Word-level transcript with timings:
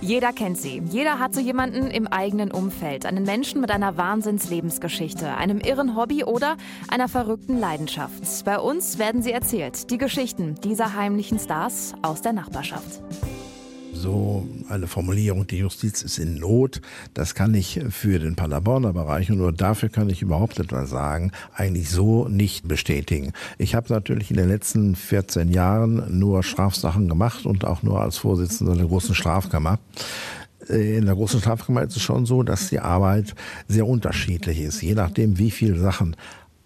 Jeder 0.00 0.32
kennt 0.32 0.58
sie. 0.58 0.82
Jeder 0.90 1.18
hat 1.18 1.34
so 1.34 1.40
jemanden 1.40 1.88
im 1.88 2.06
eigenen 2.06 2.50
Umfeld. 2.50 3.06
Einen 3.06 3.24
Menschen 3.24 3.60
mit 3.60 3.70
einer 3.70 3.96
Wahnsinnslebensgeschichte, 3.96 5.34
einem 5.36 5.58
irren 5.60 5.96
Hobby 5.96 6.24
oder 6.24 6.56
einer 6.88 7.08
verrückten 7.08 7.58
Leidenschaft. 7.58 8.44
Bei 8.44 8.58
uns 8.58 8.98
werden 8.98 9.22
sie 9.22 9.32
erzählt. 9.32 9.90
Die 9.90 9.98
Geschichten 9.98 10.54
dieser 10.62 10.94
heimlichen 10.94 11.38
Stars 11.38 11.94
aus 12.02 12.22
der 12.22 12.32
Nachbarschaft 12.32 13.00
so 14.06 14.46
eine 14.68 14.86
Formulierung, 14.86 15.48
die 15.48 15.58
Justiz 15.58 16.02
ist 16.02 16.18
in 16.18 16.38
Not, 16.38 16.80
das 17.12 17.34
kann 17.34 17.54
ich 17.54 17.80
für 17.90 18.20
den 18.20 18.36
Paderborner 18.36 18.92
Bereich 18.92 19.32
und 19.32 19.38
nur 19.38 19.52
dafür 19.52 19.88
kann 19.88 20.08
ich 20.08 20.22
überhaupt 20.22 20.60
etwas 20.60 20.90
sagen, 20.90 21.32
eigentlich 21.54 21.90
so 21.90 22.28
nicht 22.28 22.68
bestätigen. 22.68 23.32
Ich 23.58 23.74
habe 23.74 23.92
natürlich 23.92 24.30
in 24.30 24.36
den 24.36 24.48
letzten 24.48 24.94
14 24.94 25.50
Jahren 25.50 26.18
nur 26.18 26.44
Strafsachen 26.44 27.08
gemacht 27.08 27.46
und 27.46 27.64
auch 27.64 27.82
nur 27.82 28.00
als 28.00 28.18
Vorsitzender 28.18 28.76
der 28.76 28.86
großen 28.86 29.16
Strafkammer. 29.16 29.80
In 30.68 31.06
der 31.06 31.14
großen 31.16 31.40
Strafkammer 31.40 31.82
ist 31.82 31.96
es 31.96 32.02
schon 32.02 32.26
so, 32.26 32.44
dass 32.44 32.68
die 32.68 32.78
Arbeit 32.78 33.34
sehr 33.66 33.88
unterschiedlich 33.88 34.60
ist, 34.60 34.82
je 34.82 34.94
nachdem, 34.94 35.38
wie 35.38 35.50
viele 35.50 35.80
Sachen 35.80 36.14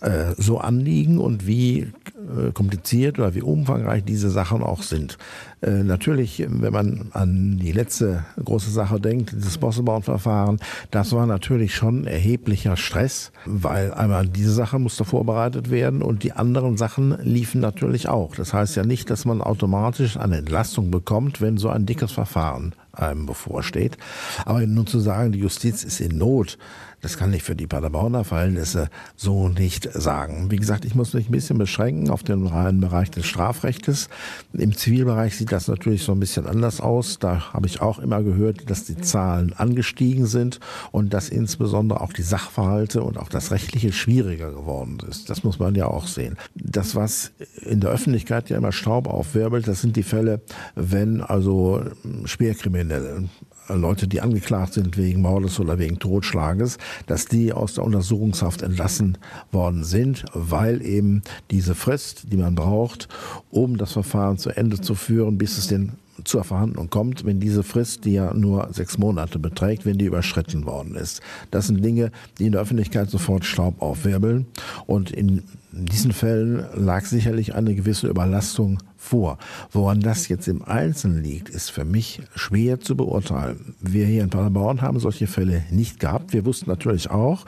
äh, 0.01 0.35
so 0.37 0.59
anliegen 0.59 1.19
und 1.19 1.47
wie 1.47 1.81
äh, 1.81 2.53
kompliziert 2.53 3.19
oder 3.19 3.35
wie 3.35 3.43
umfangreich 3.43 4.05
diese 4.05 4.31
Sachen 4.31 4.63
auch 4.63 4.83
sind. 4.83 5.19
Äh, 5.63 5.83
natürlich, 5.83 6.45
wenn 6.49 6.73
man 6.73 7.11
an 7.13 7.59
die 7.59 7.73
letzte 7.73 8.25
große 8.43 8.71
Sache 8.71 9.01
denkt, 9.01 9.33
dieses 9.33 9.59
Bossebauernverfahren, 9.59 10.59
das 10.91 11.13
war 11.13 11.27
natürlich 11.27 11.75
schon 11.75 12.07
erheblicher 12.07 12.77
Stress, 12.77 13.33
weil 13.45 13.93
einmal 13.93 14.27
diese 14.27 14.53
Sache 14.53 14.79
musste 14.79 15.05
vorbereitet 15.05 15.71
werden 15.71 16.03
und 16.03 16.23
die 16.23 16.33
anderen 16.33 16.77
Sachen 16.77 17.17
liefen 17.23 17.61
natürlich 17.61 18.09
auch. 18.09 18.35
Das 18.35 18.55
heißt 18.55 18.77
ja 18.77 18.85
nicht, 18.85 19.11
dass 19.11 19.25
man 19.25 19.43
automatisch 19.43 20.17
eine 20.17 20.39
Entlastung 20.39 20.91
bekommt, 20.91 21.41
wenn 21.41 21.59
so 21.59 21.69
ein 21.69 21.85
dickes 21.87 22.13
Verfahren 22.13 22.75
einem 22.93 23.27
bevorsteht. 23.27 23.97
Aber 24.45 24.61
nun 24.67 24.87
zu 24.87 25.01
sagen, 25.01 25.33
die 25.33 25.39
Justiz 25.39 25.85
ist 25.85 26.01
in 26.01 26.19
Not, 26.19 26.59
das 27.01 27.17
kann 27.17 27.33
ich 27.33 27.43
für 27.43 27.57
die 27.57 27.67
Paderborner 27.67 28.25
Verhältnisse 28.25 28.89
so 29.17 29.49
nicht 29.49 29.89
sagen. 29.93 30.51
Wie 30.51 30.57
gesagt, 30.57 30.85
ich 30.85 30.95
muss 30.95 31.15
mich 31.15 31.29
ein 31.29 31.33
bisschen 31.33 31.59
beschränken 31.59 32.11
auf 32.11 32.23
den 32.23 32.47
reinen 32.47 32.81
Bereich 32.81 33.11
des 33.11 33.27
Strafrechtes. 33.27 34.09
Im 34.53 34.77
Zivilbereich 34.77 35.37
sieht 35.37 35.53
das 35.53 35.69
natürlich 35.69 36.03
so 36.03 36.13
ein 36.13 36.21
bisschen 36.21 36.47
anders 36.47 36.81
aus. 36.81 37.19
Da 37.19 37.53
habe 37.53 37.67
ich 37.67 37.81
auch 37.81 37.99
immer 37.99 38.23
gehört, 38.23 38.71
dass 38.71 38.85
die 38.85 38.97
Zahlen 38.97 39.53
angestiegen 39.55 40.27
sind 40.27 40.61
und 40.93 41.15
dass 41.15 41.29
insbesondere 41.29 42.01
auch 42.01 42.13
die 42.13 42.23
Sachverhalte 42.23 43.03
und 43.03 43.19
auch 43.19 43.29
das 43.29 43.51
Rechtliche 43.51 43.93
schwieriger 43.93 44.51
geworden 44.51 44.99
ist. 45.09 45.31
Das 45.31 45.45
muss 45.45 45.59
man 45.59 45.75
ja 45.75 45.87
auch 45.87 46.07
sehen. 46.07 46.37
Das, 46.55 46.95
was 46.95 47.33
in 47.63 47.81
der 47.81 47.91
Öffentlichkeit 47.91 48.51
ja 48.51 48.59
immer 48.59 48.73
Staub 48.73 49.09
aufwirbelt, 49.09 49.67
das 49.67 49.81
sind 49.81 49.97
die 49.97 50.03
Fälle, 50.03 50.41
wenn 50.75 51.21
also 51.21 51.83
Schwerkriminelle 52.25 53.29
Leute, 53.69 54.09
die 54.09 54.21
angeklagt 54.21 54.75
sind 54.75 54.97
wegen 54.97 55.23
Mordes 55.23 55.61
oder 55.61 55.79
wegen 55.79 55.99
Totschlages, 55.99 56.79
dass 57.07 57.27
die 57.27 57.53
aus 57.53 57.75
der 57.75 57.85
Untersuchungshaft 57.85 58.63
entlassen 58.63 59.19
worden 59.53 59.85
sind, 59.85 60.25
weil 60.33 60.83
eben 60.83 61.23
diese 61.51 61.75
Frist, 61.75 62.33
die 62.33 62.37
man 62.37 62.55
braucht, 62.55 63.09
um 63.51 63.77
das 63.77 63.93
Verfahren 63.93 64.39
zu 64.39 64.51
Ende 64.51 64.81
zu 64.81 64.95
führen, 64.95 65.39
bis 65.39 65.59
es 65.59 65.69
den 65.69 65.93
zur 66.25 66.45
Verhandlung 66.45 66.91
kommt, 66.91 67.25
wenn 67.25 67.41
diese 67.41 67.63
Frist, 67.63 68.05
die 68.05 68.13
ja 68.13 68.35
nur 68.35 68.69
sechs 68.73 68.99
Monate 68.99 69.39
beträgt, 69.39 69.87
wenn 69.87 69.99
die 69.99 70.05
überschritten 70.05 70.67
worden 70.67 70.95
ist. 70.95 71.21
Das 71.51 71.67
sind 71.67 71.85
Dinge, 71.85 72.11
die 72.39 72.47
in 72.47 72.53
der 72.53 72.61
Öffentlichkeit 72.61 73.11
sofort 73.11 73.45
Staub 73.45 73.81
aufwirbeln. 73.81 74.47
Und 74.87 75.11
in 75.11 75.43
diesen 75.73 76.13
Fällen 76.13 76.67
lag 76.75 77.05
sicherlich 77.07 77.55
eine 77.55 77.75
gewisse 77.75 78.09
Überlastung 78.09 78.79
vor. 79.01 79.39
Woran 79.73 80.01
das 80.01 80.29
jetzt 80.29 80.47
im 80.47 80.63
Einzelnen 80.63 81.23
liegt, 81.23 81.49
ist 81.49 81.71
für 81.71 81.87
mich 81.87 82.21
schwer 82.35 82.81
zu 82.81 82.97
beurteilen. 82.97 83.75
Wir 83.81 84.05
hier 84.05 84.23
in 84.23 84.31
Paderborn 84.31 84.83
haben 84.83 85.01
solche 85.01 85.27
Fälle 85.27 85.65
nicht 85.71 85.99
gehabt. 85.99 86.35
Wir 86.35 86.45
wussten 86.45 86.69
natürlich 86.69 87.11
auch, 87.11 87.47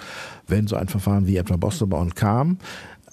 wenn 0.48 0.67
so 0.67 0.77
ein 0.77 0.89
Verfahren 0.89 1.27
wie 1.27 1.36
etwa 1.36 1.56
Bostelborn 1.56 2.14
kam, 2.14 2.59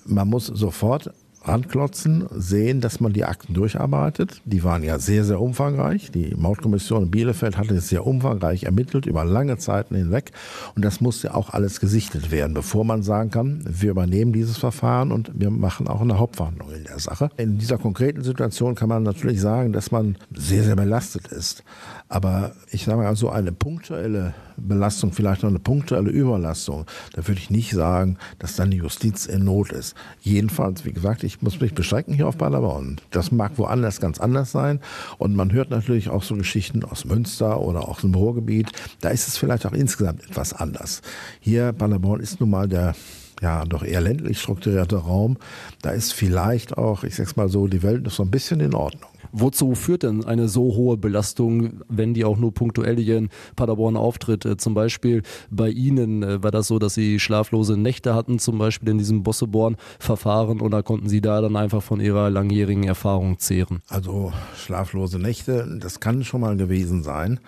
man 0.06 0.30
muss 0.30 0.48
sofort 0.48 1.12
ranklotzen, 1.44 2.28
sehen, 2.32 2.82
dass 2.82 3.00
man 3.00 3.14
die 3.14 3.26
Akten 3.26 3.54
durcharbeitet. 3.54 4.42
Die 4.46 4.64
waren 4.64 4.84
ja 4.84 5.00
sehr, 5.00 5.24
sehr 5.24 5.42
umfangreich. 5.42 6.12
Die 6.12 6.36
Mautkommission 6.36 7.04
in 7.04 7.12
Bielefeld 7.12 7.58
hatte 7.58 7.76
es 7.76 7.90
sehr 7.90 8.06
umfangreich 8.06 8.64
ermittelt, 8.64 9.06
über 9.06 9.24
lange 9.26 9.58
Zeiten 9.58 9.96
hinweg. 9.96 10.32
Und 10.76 10.84
das 10.84 11.02
musste 11.02 11.36
auch 11.36 11.52
alles 11.52 11.80
gesichtet 11.80 12.32
werden, 12.32 12.54
bevor 12.54 12.84
man 12.84 13.04
sagen 13.04 13.32
kann, 13.32 13.64
wir 13.68 13.92
übernehmen 13.92 14.34
dieses 14.34 14.58
Verfahren 14.58 15.12
und 15.12 15.32
wir 15.34 15.50
machen 15.50 15.88
auch 15.88 16.02
eine 16.02 16.20
Hauptverhandlung 16.20 16.72
in 16.72 16.84
der 16.84 17.00
Sache. 17.00 17.30
In 17.38 17.58
dieser 17.58 17.78
konkreten 17.78 18.24
Situation 18.24 18.76
kann 18.76 18.90
man 18.90 19.04
natürlich 19.04 19.42
sagen, 19.42 19.74
dass 19.74 19.92
man 19.92 20.18
sehr, 20.36 20.64
sehr 20.64 20.76
belastet 20.76 21.28
ist. 21.28 21.64
Aber 22.10 22.52
ich 22.72 22.86
sage 22.86 22.98
mal, 22.98 23.16
so 23.16 23.30
eine 23.30 23.52
punktuelle 23.52 24.34
Belastung, 24.60 25.12
vielleicht 25.12 25.44
noch 25.44 25.50
eine 25.50 25.60
punktuelle 25.60 26.10
Überlastung, 26.10 26.86
da 27.14 27.28
würde 27.28 27.40
ich 27.40 27.50
nicht 27.50 27.72
sagen, 27.72 28.18
dass 28.40 28.56
dann 28.56 28.72
die 28.72 28.78
Justiz 28.78 29.26
in 29.26 29.46
Not 29.46 29.72
ist. 29.72 29.96
Jedenfalls, 30.22 30.86
wie 30.86 30.94
gesagt, 30.94 31.24
ich 31.24 31.42
muss 31.42 31.60
mich 31.60 31.74
beschränken 31.74 32.14
hier 32.14 32.28
auf 32.28 32.38
Paderborn. 32.38 33.02
Das 33.12 33.32
mag 33.32 33.58
woanders 33.58 34.00
ganz 34.00 34.20
anders 34.20 34.52
sein. 34.52 34.80
Und 35.18 35.36
man 35.36 35.52
hört 35.52 35.70
natürlich 35.70 36.10
auch 36.10 36.24
so 36.24 36.36
Geschichten 36.36 36.84
aus 36.84 37.06
Münster 37.06 37.60
oder 37.62 37.88
auch 37.88 38.04
im 38.04 38.14
Ruhrgebiet. 38.14 38.72
Da 39.02 39.10
ist 39.10 39.28
es 39.28 39.38
vielleicht 39.38 39.66
auch 39.66 39.74
insgesamt 39.74 40.24
etwas 40.24 40.54
anders. 40.54 41.02
Hier, 41.40 41.74
Paderborn 41.74 42.20
ist 42.20 42.40
nun 42.40 42.50
mal 42.50 42.68
der 42.68 42.96
ja, 43.42 43.64
doch 43.64 43.84
eher 43.84 44.02
ländlich 44.02 44.42
strukturierter 44.42 44.98
Raum. 44.98 45.38
Da 45.82 45.92
ist 45.92 46.14
vielleicht 46.14 46.78
auch, 46.78 47.04
ich 47.04 47.16
sag's 47.16 47.36
mal 47.36 47.50
so, 47.50 47.68
die 47.68 47.84
Welt 47.84 48.06
ist 48.06 48.16
so 48.16 48.24
ein 48.24 48.32
bisschen 48.32 48.60
in 48.60 48.74
Ordnung. 48.76 49.10
Wozu 49.32 49.76
führt 49.76 50.04
denn 50.04 50.26
eine 50.26 50.48
so 50.48 50.76
hohe 50.76 50.98
Belastung, 50.98 51.82
wenn 51.88 52.14
die 52.14 52.26
auch 52.26 52.38
nur 52.38 52.54
punktuell 52.54 52.98
hier 52.98 53.18
in 53.18 53.30
Paderborn 53.56 53.98
auftritt? 53.98 54.46
Äh, 54.46 54.58
zum 54.58 54.74
Beispiel 54.74 55.22
bei 55.50 55.70
Ihnen 55.70 56.24
äh, 56.24 56.44
war 56.44 56.52
das 56.52 56.68
so, 56.68 56.80
dass 56.80 56.94
Sie 56.94 57.20
schlaflose 57.20 57.78
Nächte 57.78 58.16
hatten, 58.16 58.40
zum 58.40 58.58
Beispiel 58.58 58.90
in 58.90 58.98
diesem 58.98 59.24
Bosseborn-Verfahren, 59.24 60.62
oder 60.62 60.84
konnten 60.84 61.10
Sie 61.10 61.22
da 61.22 61.42
dann 61.42 61.56
einfach 61.56 61.84
von 61.84 62.00
Ihrer 62.00 62.30
langjährigen 62.30 62.84
Erfahrung 62.84 63.40
zehren? 63.40 63.82
Also 63.88 64.34
schlaflose 64.56 65.20
Nächte, 65.20 65.78
das 65.80 66.00
kann 66.00 66.24
schon 66.24 66.42
mal 66.42 66.58
gewesen 66.58 67.04
sein. 67.04 67.40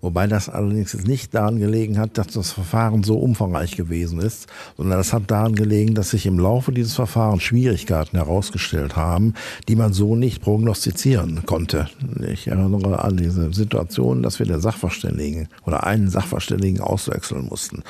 Wobei 0.00 0.28
das 0.28 0.48
allerdings 0.48 0.94
nicht 0.94 1.34
daran 1.34 1.58
gelegen 1.58 1.98
hat, 1.98 2.18
dass 2.18 2.28
das 2.28 2.52
Verfahren 2.52 3.02
so 3.02 3.18
umfangreich 3.18 3.76
gewesen 3.76 4.20
ist, 4.20 4.46
sondern 4.76 4.98
das 4.98 5.12
hat 5.12 5.28
daran 5.30 5.56
gelegen, 5.56 5.94
dass 5.94 6.10
sich 6.10 6.24
im 6.26 6.38
Laufe 6.38 6.70
dieses 6.70 6.94
Verfahrens 6.94 7.42
Schwierigkeiten 7.42 8.16
herausgestellt 8.16 8.94
haben, 8.94 9.34
die 9.66 9.74
man 9.74 9.92
so 9.92 10.14
nicht 10.14 10.40
prognostizieren 10.40 11.42
konnte. 11.46 11.88
Ich 12.32 12.46
erinnere 12.46 13.02
an 13.02 13.16
diese 13.16 13.52
Situation, 13.52 14.22
dass 14.22 14.38
wir 14.38 14.46
den 14.46 14.60
Sachverständigen 14.60 15.48
oder 15.66 15.84
einen 15.84 16.08
Sachverständigen 16.10 16.80
auswechseln 16.80 17.46
mussten. 17.46 17.82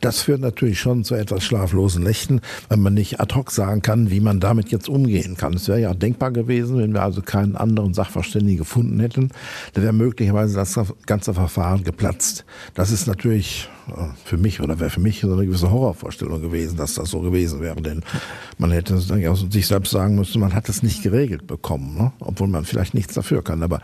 Das 0.00 0.22
führt 0.22 0.40
natürlich 0.40 0.80
schon 0.80 1.04
zu 1.04 1.14
etwas 1.14 1.44
schlaflosen 1.44 2.04
Nächten, 2.04 2.40
wenn 2.70 2.80
man 2.80 2.94
nicht 2.94 3.20
ad 3.20 3.34
hoc 3.34 3.50
sagen 3.50 3.82
kann, 3.82 4.10
wie 4.10 4.20
man 4.20 4.40
damit 4.40 4.70
jetzt 4.70 4.88
umgehen 4.88 5.36
kann. 5.36 5.52
Es 5.54 5.68
wäre 5.68 5.80
ja 5.80 5.92
denkbar 5.92 6.30
gewesen, 6.30 6.78
wenn 6.78 6.94
wir 6.94 7.02
also 7.02 7.20
keinen 7.20 7.54
anderen 7.54 7.92
Sachverständigen 7.92 8.58
gefunden 8.58 8.98
hätten, 8.98 9.28
dann 9.74 9.84
wäre 9.84 9.92
möglicherweise 9.92 10.54
das 10.54 10.80
ganze 11.04 11.34
Verfahren 11.34 11.49
Verfahren 11.50 11.82
geplatzt. 11.82 12.44
Das 12.74 12.92
ist 12.92 13.08
natürlich 13.08 13.68
äh, 13.88 14.04
für 14.24 14.36
mich 14.36 14.60
oder 14.60 14.78
wäre 14.78 14.90
für 14.90 15.00
mich 15.00 15.24
eine 15.24 15.34
gewisse 15.34 15.70
Horrorvorstellung 15.70 16.40
gewesen, 16.40 16.76
dass 16.76 16.94
das 16.94 17.10
so 17.10 17.20
gewesen 17.20 17.60
wäre. 17.60 17.82
Denn 17.82 18.04
man 18.58 18.70
hätte 18.70 18.98
sich 18.98 19.66
selbst 19.66 19.90
sagen 19.90 20.14
müssen, 20.14 20.40
man 20.40 20.54
hat 20.54 20.68
es 20.68 20.82
nicht 20.84 21.02
geregelt 21.02 21.48
bekommen, 21.48 21.96
ne? 21.96 22.12
obwohl 22.20 22.46
man 22.46 22.64
vielleicht 22.64 22.94
nichts 22.94 23.14
dafür 23.14 23.42
kann. 23.42 23.64
Aber 23.64 23.80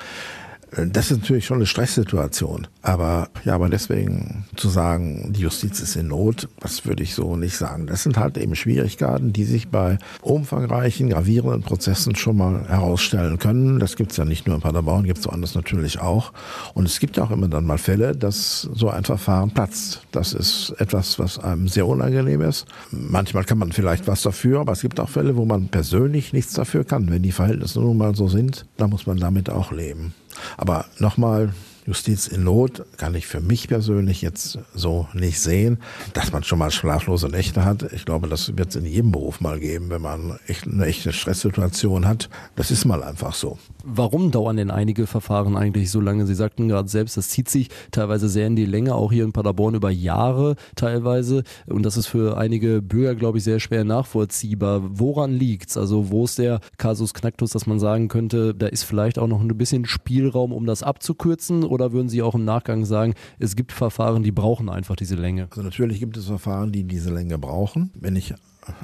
das 0.84 1.10
ist 1.10 1.22
natürlich 1.22 1.46
schon 1.46 1.58
eine 1.58 1.66
Stresssituation. 1.66 2.66
Aber 2.82 3.28
ja, 3.44 3.54
aber 3.54 3.68
deswegen 3.68 4.44
zu 4.56 4.68
sagen, 4.68 5.32
die 5.32 5.40
Justiz 5.40 5.80
ist 5.80 5.96
in 5.96 6.08
Not, 6.08 6.48
das 6.60 6.84
würde 6.84 7.02
ich 7.02 7.14
so 7.14 7.36
nicht 7.36 7.56
sagen. 7.56 7.86
Das 7.86 8.02
sind 8.02 8.18
halt 8.18 8.36
eben 8.36 8.54
Schwierigkeiten, 8.54 9.32
die 9.32 9.44
sich 9.44 9.68
bei 9.68 9.98
umfangreichen, 10.20 11.08
gravierenden 11.08 11.62
Prozessen 11.62 12.14
schon 12.14 12.36
mal 12.36 12.68
herausstellen 12.68 13.38
können. 13.38 13.78
Das 13.78 13.96
gibt 13.96 14.10
es 14.10 14.18
ja 14.18 14.24
nicht 14.24 14.46
nur 14.46 14.56
in 14.56 14.62
Paderborn, 14.62 15.04
gibt 15.04 15.18
es 15.18 15.26
woanders 15.26 15.54
natürlich 15.54 16.00
auch. 16.00 16.32
Und 16.74 16.86
es 16.86 17.00
gibt 17.00 17.16
ja 17.16 17.24
auch 17.24 17.30
immer 17.30 17.48
dann 17.48 17.64
mal 17.64 17.78
Fälle, 17.78 18.14
dass 18.14 18.62
so 18.62 18.90
ein 18.90 19.04
Verfahren 19.04 19.50
platzt. 19.50 20.02
Das 20.12 20.32
ist 20.32 20.74
etwas, 20.78 21.18
was 21.18 21.38
einem 21.38 21.68
sehr 21.68 21.86
unangenehm 21.86 22.42
ist. 22.42 22.66
Manchmal 22.90 23.44
kann 23.44 23.58
man 23.58 23.72
vielleicht 23.72 24.06
was 24.06 24.22
dafür, 24.22 24.60
aber 24.60 24.72
es 24.72 24.82
gibt 24.82 25.00
auch 25.00 25.08
Fälle, 25.08 25.36
wo 25.36 25.44
man 25.44 25.68
persönlich 25.68 26.32
nichts 26.32 26.52
dafür 26.52 26.84
kann. 26.84 27.10
Wenn 27.10 27.22
die 27.22 27.32
Verhältnisse 27.32 27.80
nun 27.80 27.96
mal 27.96 28.14
so 28.14 28.28
sind, 28.28 28.66
dann 28.76 28.90
muss 28.90 29.06
man 29.06 29.18
damit 29.18 29.50
auch 29.50 29.72
leben. 29.72 30.14
Aber 30.56 30.86
nochmal, 30.98 31.52
Justiz 31.86 32.26
in 32.26 32.42
Not 32.42 32.84
kann 32.96 33.14
ich 33.14 33.28
für 33.28 33.40
mich 33.40 33.68
persönlich 33.68 34.20
jetzt 34.20 34.58
so 34.74 35.06
nicht 35.12 35.40
sehen. 35.40 35.78
Dass 36.14 36.32
man 36.32 36.42
schon 36.42 36.58
mal 36.58 36.72
schlaflose 36.72 37.28
Nächte 37.28 37.64
hat, 37.64 37.92
ich 37.92 38.04
glaube, 38.04 38.28
das 38.28 38.56
wird 38.56 38.70
es 38.70 38.76
in 38.76 38.84
jedem 38.84 39.12
Beruf 39.12 39.40
mal 39.40 39.60
geben, 39.60 39.90
wenn 39.90 40.02
man 40.02 40.38
echt 40.48 40.66
eine 40.66 40.84
echte 40.84 41.12
Stresssituation 41.12 42.06
hat. 42.08 42.28
Das 42.56 42.72
ist 42.72 42.86
mal 42.86 43.04
einfach 43.04 43.34
so. 43.34 43.58
Warum 43.84 44.32
dauern 44.32 44.56
denn 44.56 44.72
einige 44.72 45.06
Verfahren 45.06 45.56
eigentlich 45.56 45.92
so 45.92 46.00
lange? 46.00 46.26
Sie 46.26 46.34
sagten 46.34 46.66
gerade 46.66 46.88
selbst, 46.88 47.16
das 47.16 47.28
zieht 47.28 47.48
sich 47.48 47.68
teilweise 47.92 48.28
sehr 48.28 48.48
in 48.48 48.56
die 48.56 48.66
Länge, 48.66 48.96
auch 48.96 49.12
hier 49.12 49.22
in 49.22 49.32
Paderborn 49.32 49.76
über 49.76 49.90
Jahre 49.90 50.56
teilweise. 50.74 51.44
Und 51.66 51.84
das 51.84 51.96
ist 51.96 52.08
für 52.08 52.36
einige 52.36 52.82
Bürger, 52.82 53.14
glaube 53.14 53.38
ich, 53.38 53.44
sehr 53.44 53.60
schwer 53.60 53.84
nachvollziehbar. 53.84 54.82
Woran 54.98 55.32
liegt's? 55.32 55.76
Also 55.76 56.10
wo 56.10 56.24
ist 56.24 56.38
der 56.38 56.58
Kasus 56.78 57.14
Knacktus, 57.14 57.50
dass 57.50 57.66
man 57.66 57.78
sagen 57.78 58.08
könnte, 58.08 58.54
da 58.54 58.66
ist 58.66 58.82
vielleicht 58.82 59.20
auch 59.20 59.28
noch 59.28 59.40
ein 59.40 59.56
bisschen 59.56 59.84
Spielraum, 59.84 60.52
um 60.52 60.66
das 60.66 60.82
abzukürzen? 60.82 61.62
Oder 61.76 61.92
würden 61.92 62.08
Sie 62.08 62.22
auch 62.22 62.34
im 62.34 62.46
Nachgang 62.46 62.86
sagen, 62.86 63.12
es 63.38 63.54
gibt 63.54 63.70
Verfahren, 63.70 64.22
die 64.22 64.32
brauchen 64.32 64.70
einfach 64.70 64.96
diese 64.96 65.14
Länge? 65.14 65.46
Also 65.50 65.62
natürlich 65.62 66.00
gibt 66.00 66.16
es 66.16 66.24
Verfahren, 66.24 66.72
die 66.72 66.84
diese 66.84 67.12
Länge 67.12 67.36
brauchen. 67.36 67.90
Wenn 67.94 68.16
ich 68.16 68.34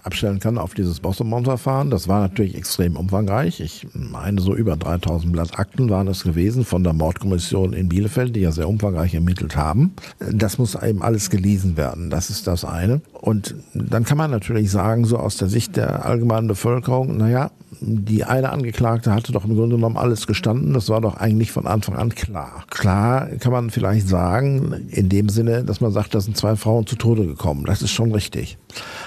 abstellen 0.03 0.39
kann 0.41 0.59
auf 0.59 0.75
dieses 0.75 1.01
Bosselmann-Verfahren. 1.01 1.91
Das 1.91 2.09
war 2.09 2.21
natürlich 2.21 2.55
extrem 2.55 2.97
umfangreich. 2.97 3.61
Ich 3.61 3.87
meine, 3.95 4.41
so 4.41 4.55
über 4.55 4.77
3000 4.77 5.33
Blatt 5.33 5.59
Akten 5.59 5.91
waren 5.91 6.09
es 6.09 6.23
gewesen 6.23 6.65
von 6.65 6.85
der 6.85 6.93
Mordkommission 6.93 7.73
in 7.73 7.89
Bielefeld, 7.89 8.37
die 8.37 8.41
ja 8.41 8.53
sehr 8.53 8.69
umfangreich 8.69 9.15
ermittelt 9.15 9.57
haben. 9.57 9.95
Das 10.31 10.59
muss 10.59 10.81
eben 10.81 11.03
alles 11.03 11.31
gelesen 11.31 11.77
werden. 11.77 12.11
Das 12.11 12.31
ist 12.31 12.47
das 12.47 12.65
eine. 12.65 13.01
Und 13.13 13.55
dann 13.75 14.05
kann 14.05 14.19
man 14.19 14.31
natürlich 14.31 14.71
sagen, 14.71 15.05
so 15.05 15.19
aus 15.19 15.37
der 15.37 15.49
Sicht 15.49 15.77
der 15.77 16.05
allgemeinen 16.05 16.47
Bevölkerung, 16.47 17.17
naja, 17.17 17.51
die 17.85 18.25
eine 18.25 18.51
Angeklagte 18.51 19.13
hatte 19.13 19.33
doch 19.33 19.45
im 19.45 19.55
Grunde 19.55 19.77
genommen 19.77 19.97
alles 19.97 20.27
gestanden. 20.27 20.73
Das 20.73 20.89
war 20.89 21.01
doch 21.01 21.17
eigentlich 21.17 21.53
von 21.53 21.67
Anfang 21.67 21.97
an 21.97 22.15
klar. 22.15 22.65
Klar 22.71 23.27
kann 23.41 23.53
man 23.53 23.71
vielleicht 23.71 24.09
sagen, 24.09 24.87
in 24.91 25.09
dem 25.09 25.29
Sinne, 25.29 25.65
dass 25.65 25.81
man 25.81 25.93
sagt, 25.93 26.15
da 26.15 26.21
sind 26.21 26.37
zwei 26.37 26.57
Frauen 26.57 26.87
zu 26.87 26.97
Tode 26.97 27.27
gekommen. 27.27 27.65
Das 27.65 27.83
ist 27.83 27.91
schon 27.91 28.13
richtig. 28.13 28.59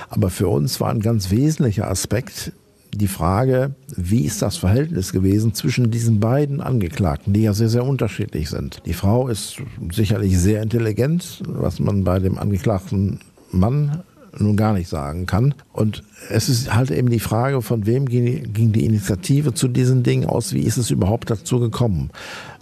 Aber 0.10 0.30
für 0.30 0.48
uns 0.48 0.80
war 0.81 0.89
ein 0.89 1.00
ganz 1.00 1.31
wesentlicher 1.31 1.89
Aspekt 1.89 2.51
die 2.94 3.07
Frage, 3.07 3.75
wie 3.95 4.22
ist 4.22 4.42
das 4.42 4.57
Verhältnis 4.57 5.12
gewesen 5.12 5.54
zwischen 5.54 5.92
diesen 5.92 6.19
beiden 6.19 6.62
Angeklagten, 6.62 7.33
die 7.33 7.44
ja 7.44 7.54
sehr, 7.54 7.68
sehr 7.69 7.86
unterschiedlich 7.86 8.50
sind. 8.50 8.81
Die 8.86 8.94
Frau 8.94 9.28
ist 9.28 9.57
sicherlich 9.92 10.39
sehr 10.39 10.62
intelligent, 10.62 11.44
was 11.45 11.80
man 11.80 12.04
bei 12.04 12.19
dem 12.19 12.38
angeklagten 12.38 13.19
Mann 13.51 14.04
nun 14.38 14.58
gar 14.58 14.74
nicht 14.74 14.90
sagen 14.90 15.26
kann. 15.26 15.54
Und 15.74 16.04
es 16.30 16.50
ist 16.50 16.74
halt 16.74 16.92
eben 16.92 17.10
die 17.10 17.20
Frage, 17.20 17.62
von 17.62 17.86
wem 17.86 18.08
ging 18.08 18.72
die 18.72 18.86
Initiative 18.86 19.54
zu 19.54 19.68
diesen 19.68 20.04
Dingen 20.04 20.26
aus, 20.26 20.54
wie 20.54 20.62
ist 20.62 20.78
es 20.78 20.92
überhaupt 20.92 21.30
dazu 21.30 21.60
gekommen. 21.60 22.10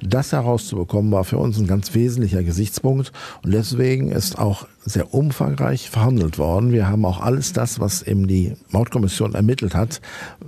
Das 0.05 0.31
herauszubekommen 0.31 1.11
war 1.11 1.23
für 1.23 1.37
uns 1.37 1.57
ein 1.57 1.67
ganz 1.67 1.93
wesentlicher 1.93 2.43
Gesichtspunkt 2.43 3.11
und 3.43 3.53
deswegen 3.53 4.11
ist 4.11 4.37
auch 4.37 4.67
sehr 4.85 5.13
umfangreich 5.13 5.89
verhandelt 5.89 6.37
worden. 6.37 6.71
Wir 6.71 6.89
haben 6.89 7.05
auch 7.05 7.21
alles 7.21 7.53
das, 7.53 7.79
was 7.79 8.01
eben 8.01 8.27
die 8.27 8.53
Mordkommission 8.69 9.33
ermittelt 9.33 9.75
hat, 9.75 10.01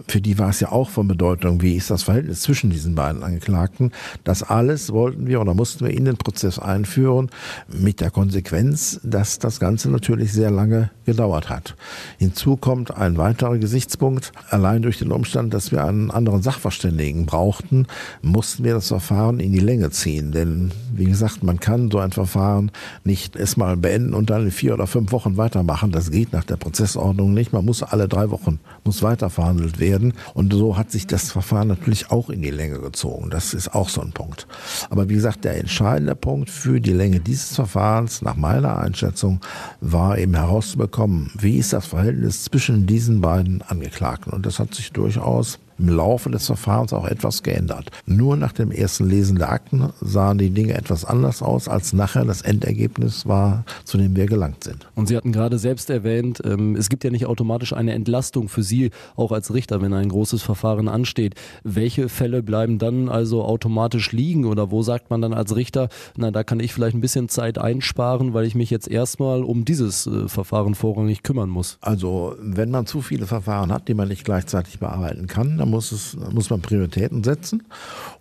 für 0.08 0.20
die 0.20 0.38
war 0.38 0.50
es 0.50 0.60
ja 0.60 0.72
auch 0.72 0.90
von 0.90 1.08
Bedeutung, 1.08 1.62
wie 1.62 1.76
ist 1.76 1.90
das 1.90 2.04
Verhältnis 2.04 2.42
zwischen 2.42 2.70
diesen 2.70 2.96
beiden 2.96 3.24
Angeklagten. 3.24 3.92
Das 4.24 4.44
alles 4.44 4.92
wollten 4.92 5.28
wir 5.28 5.40
oder 5.40 5.54
mussten 5.54 5.86
wir 5.86 5.94
in 5.94 6.06
den 6.06 6.18
Prozess 6.18 6.60
einführen, 6.60 7.30
mit 7.68 8.02
der 8.02 8.12
Konsequenz, 8.12 9.00
dass 9.04 9.40
das 9.40 9.60
Ganze 9.60 9.90
natürlich 9.90 10.34
sehr 10.34 10.52
lange 10.52 10.92
gedauert 11.06 11.50
hat. 11.50 11.76
Hinzu 12.18 12.58
kommt 12.58 12.96
ein 12.96 13.18
weiterer 13.18 13.58
Gesichtspunkt. 13.58 14.32
Allein 14.50 14.82
durch 14.82 15.00
den 15.00 15.12
Umstand, 15.12 15.54
dass 15.54 15.72
wir 15.72 15.86
einen 15.86 16.12
anderen 16.12 16.42
Sachverständigen 16.42 17.26
brauchten, 17.26 17.88
mussten 18.22 18.64
wir 18.64 18.74
das 18.74 18.90
Verfahren 18.90 19.40
in 19.46 19.52
die 19.52 19.60
Länge 19.60 19.92
ziehen. 19.92 20.32
Denn 20.32 20.72
wie 20.94 21.06
gesagt, 21.06 21.44
man 21.44 21.60
kann 21.60 21.92
so 21.92 22.00
ein 22.00 22.12
Verfahren 22.12 22.72
nicht 23.04 23.36
erstmal 23.36 23.78
beenden 23.78 24.14
und 24.14 24.30
dann 24.30 24.46
in 24.46 24.52
vier 24.52 24.74
oder 24.74 24.88
fünf 24.88 25.12
Wochen 25.12 25.38
weitermachen. 25.38 25.92
Das 25.92 26.12
geht 26.12 26.34
nach 26.34 26.44
der 26.44 26.58
Prozessordnung 26.58 27.34
nicht. 27.34 27.54
Man 27.54 27.66
muss 27.66 27.84
alle 27.84 28.08
drei 28.08 28.32
Wochen 28.32 28.60
muss 28.84 29.02
weiter 29.02 29.30
werden. 29.36 30.14
Und 30.34 30.54
so 30.54 30.78
hat 30.78 30.92
sich 30.92 31.08
das 31.08 31.32
Verfahren 31.32 31.68
natürlich 31.68 32.12
auch 32.12 32.30
in 32.30 32.42
die 32.42 32.52
Länge 32.52 32.80
gezogen. 32.80 33.30
Das 33.30 33.54
ist 33.54 33.74
auch 33.74 33.90
so 33.90 34.02
ein 34.02 34.12
Punkt. 34.12 34.48
Aber 34.90 35.10
wie 35.10 35.16
gesagt, 35.16 35.44
der 35.44 35.58
entscheidende 35.58 36.16
Punkt 36.16 36.50
für 36.50 36.80
die 36.80 36.94
Länge 36.94 37.20
dieses 37.20 37.56
Verfahrens, 37.56 38.22
nach 38.22 38.36
meiner 38.36 38.78
Einschätzung, 38.78 39.42
war 39.82 40.18
eben 40.18 40.36
herauszubekommen, 40.36 41.32
wie 41.38 41.58
ist 41.58 41.74
das 41.74 41.86
Verhältnis 41.86 42.44
zwischen 42.44 42.86
diesen 42.86 43.22
beiden 43.22 43.62
Angeklagten. 43.62 44.32
Und 44.34 44.46
das 44.46 44.60
hat 44.60 44.74
sich 44.74 44.92
durchaus 44.92 45.60
im 45.78 45.90
Laufe 45.90 46.30
des 46.30 46.46
Verfahrens 46.46 46.94
auch 46.94 47.06
etwas 47.06 47.44
geändert. 47.44 47.92
Nur 48.06 48.38
nach 48.38 48.52
dem 48.52 48.72
ersten 48.72 49.10
Lesen 49.10 49.38
der 49.38 49.52
Akten 49.52 49.90
sahen 50.02 50.38
die 50.38 50.50
Dinge 50.50 50.74
etwas 50.74 51.06
anders 51.06 51.42
aus, 51.42 51.68
als 51.68 51.94
nachher 51.94 52.26
das 52.26 52.42
Endergebnis 52.42 53.26
war, 53.26 53.66
zu 53.84 53.98
dem 53.98 54.16
wir 54.16 54.26
gelangt 54.26 54.64
sind. 54.64 54.88
Und 54.96 55.08
Sie 55.08 55.18
hatten 55.18 55.32
gerade 55.32 55.58
selbst 55.58 55.90
erwähnt, 55.90 56.42
ähm, 56.46 56.76
es 56.76 56.90
gibt 56.90 57.04
ja 57.04 57.10
nicht 57.10 57.26
automatisch 57.26 57.74
eine 57.74 57.94
Entlastung 57.94 58.50
für 58.50 58.64
Sie, 58.64 58.92
auch 59.16 59.32
als 59.32 59.54
Richter, 59.54 59.82
wenn 59.82 59.94
ein 59.94 60.10
großes 60.10 60.42
Verfahren 60.42 60.88
ansteht. 60.88 61.36
Welche 61.64 62.10
Fälle 62.10 62.44
bleiben 62.44 62.80
dann 62.80 63.10
also 63.10 63.44
automatisch 63.44 64.12
liegen 64.12 64.46
oder 64.46 64.72
wo 64.72 64.82
sagt 64.82 65.10
man 65.10 65.22
dann 65.22 65.34
als 65.34 65.56
Richter, 65.56 65.90
na, 66.16 66.32
da 66.32 66.44
kann 66.44 66.60
ich 66.60 66.74
vielleicht 66.74 66.96
ein 66.96 67.02
bisschen 67.02 67.30
Zeit 67.30 67.58
einsparen, 67.58 68.34
weil 68.34 68.46
ich 68.46 68.56
mich 68.56 68.70
jetzt 68.70 68.88
erstmal 68.88 69.44
um 69.44 69.66
dieses 69.66 70.08
äh, 70.08 70.28
Verfahren 70.28 70.76
vorrangig 70.76 71.24
kümmern 71.24 71.50
muss? 71.50 71.78
Also, 71.82 72.36
wenn 72.40 72.72
man 72.72 72.86
zu 72.86 73.02
viele 73.02 73.28
Verfahren 73.28 73.72
hat, 73.72 73.88
die 73.88 73.94
man 73.94 74.08
nicht 74.08 74.24
gleichzeitig 74.24 74.80
bearbeiten 74.80 75.28
kann, 75.28 75.58
da 75.66 75.70
muss, 75.72 75.92
es, 75.92 76.16
muss 76.32 76.50
man 76.50 76.62
Prioritäten 76.62 77.24
setzen. 77.24 77.64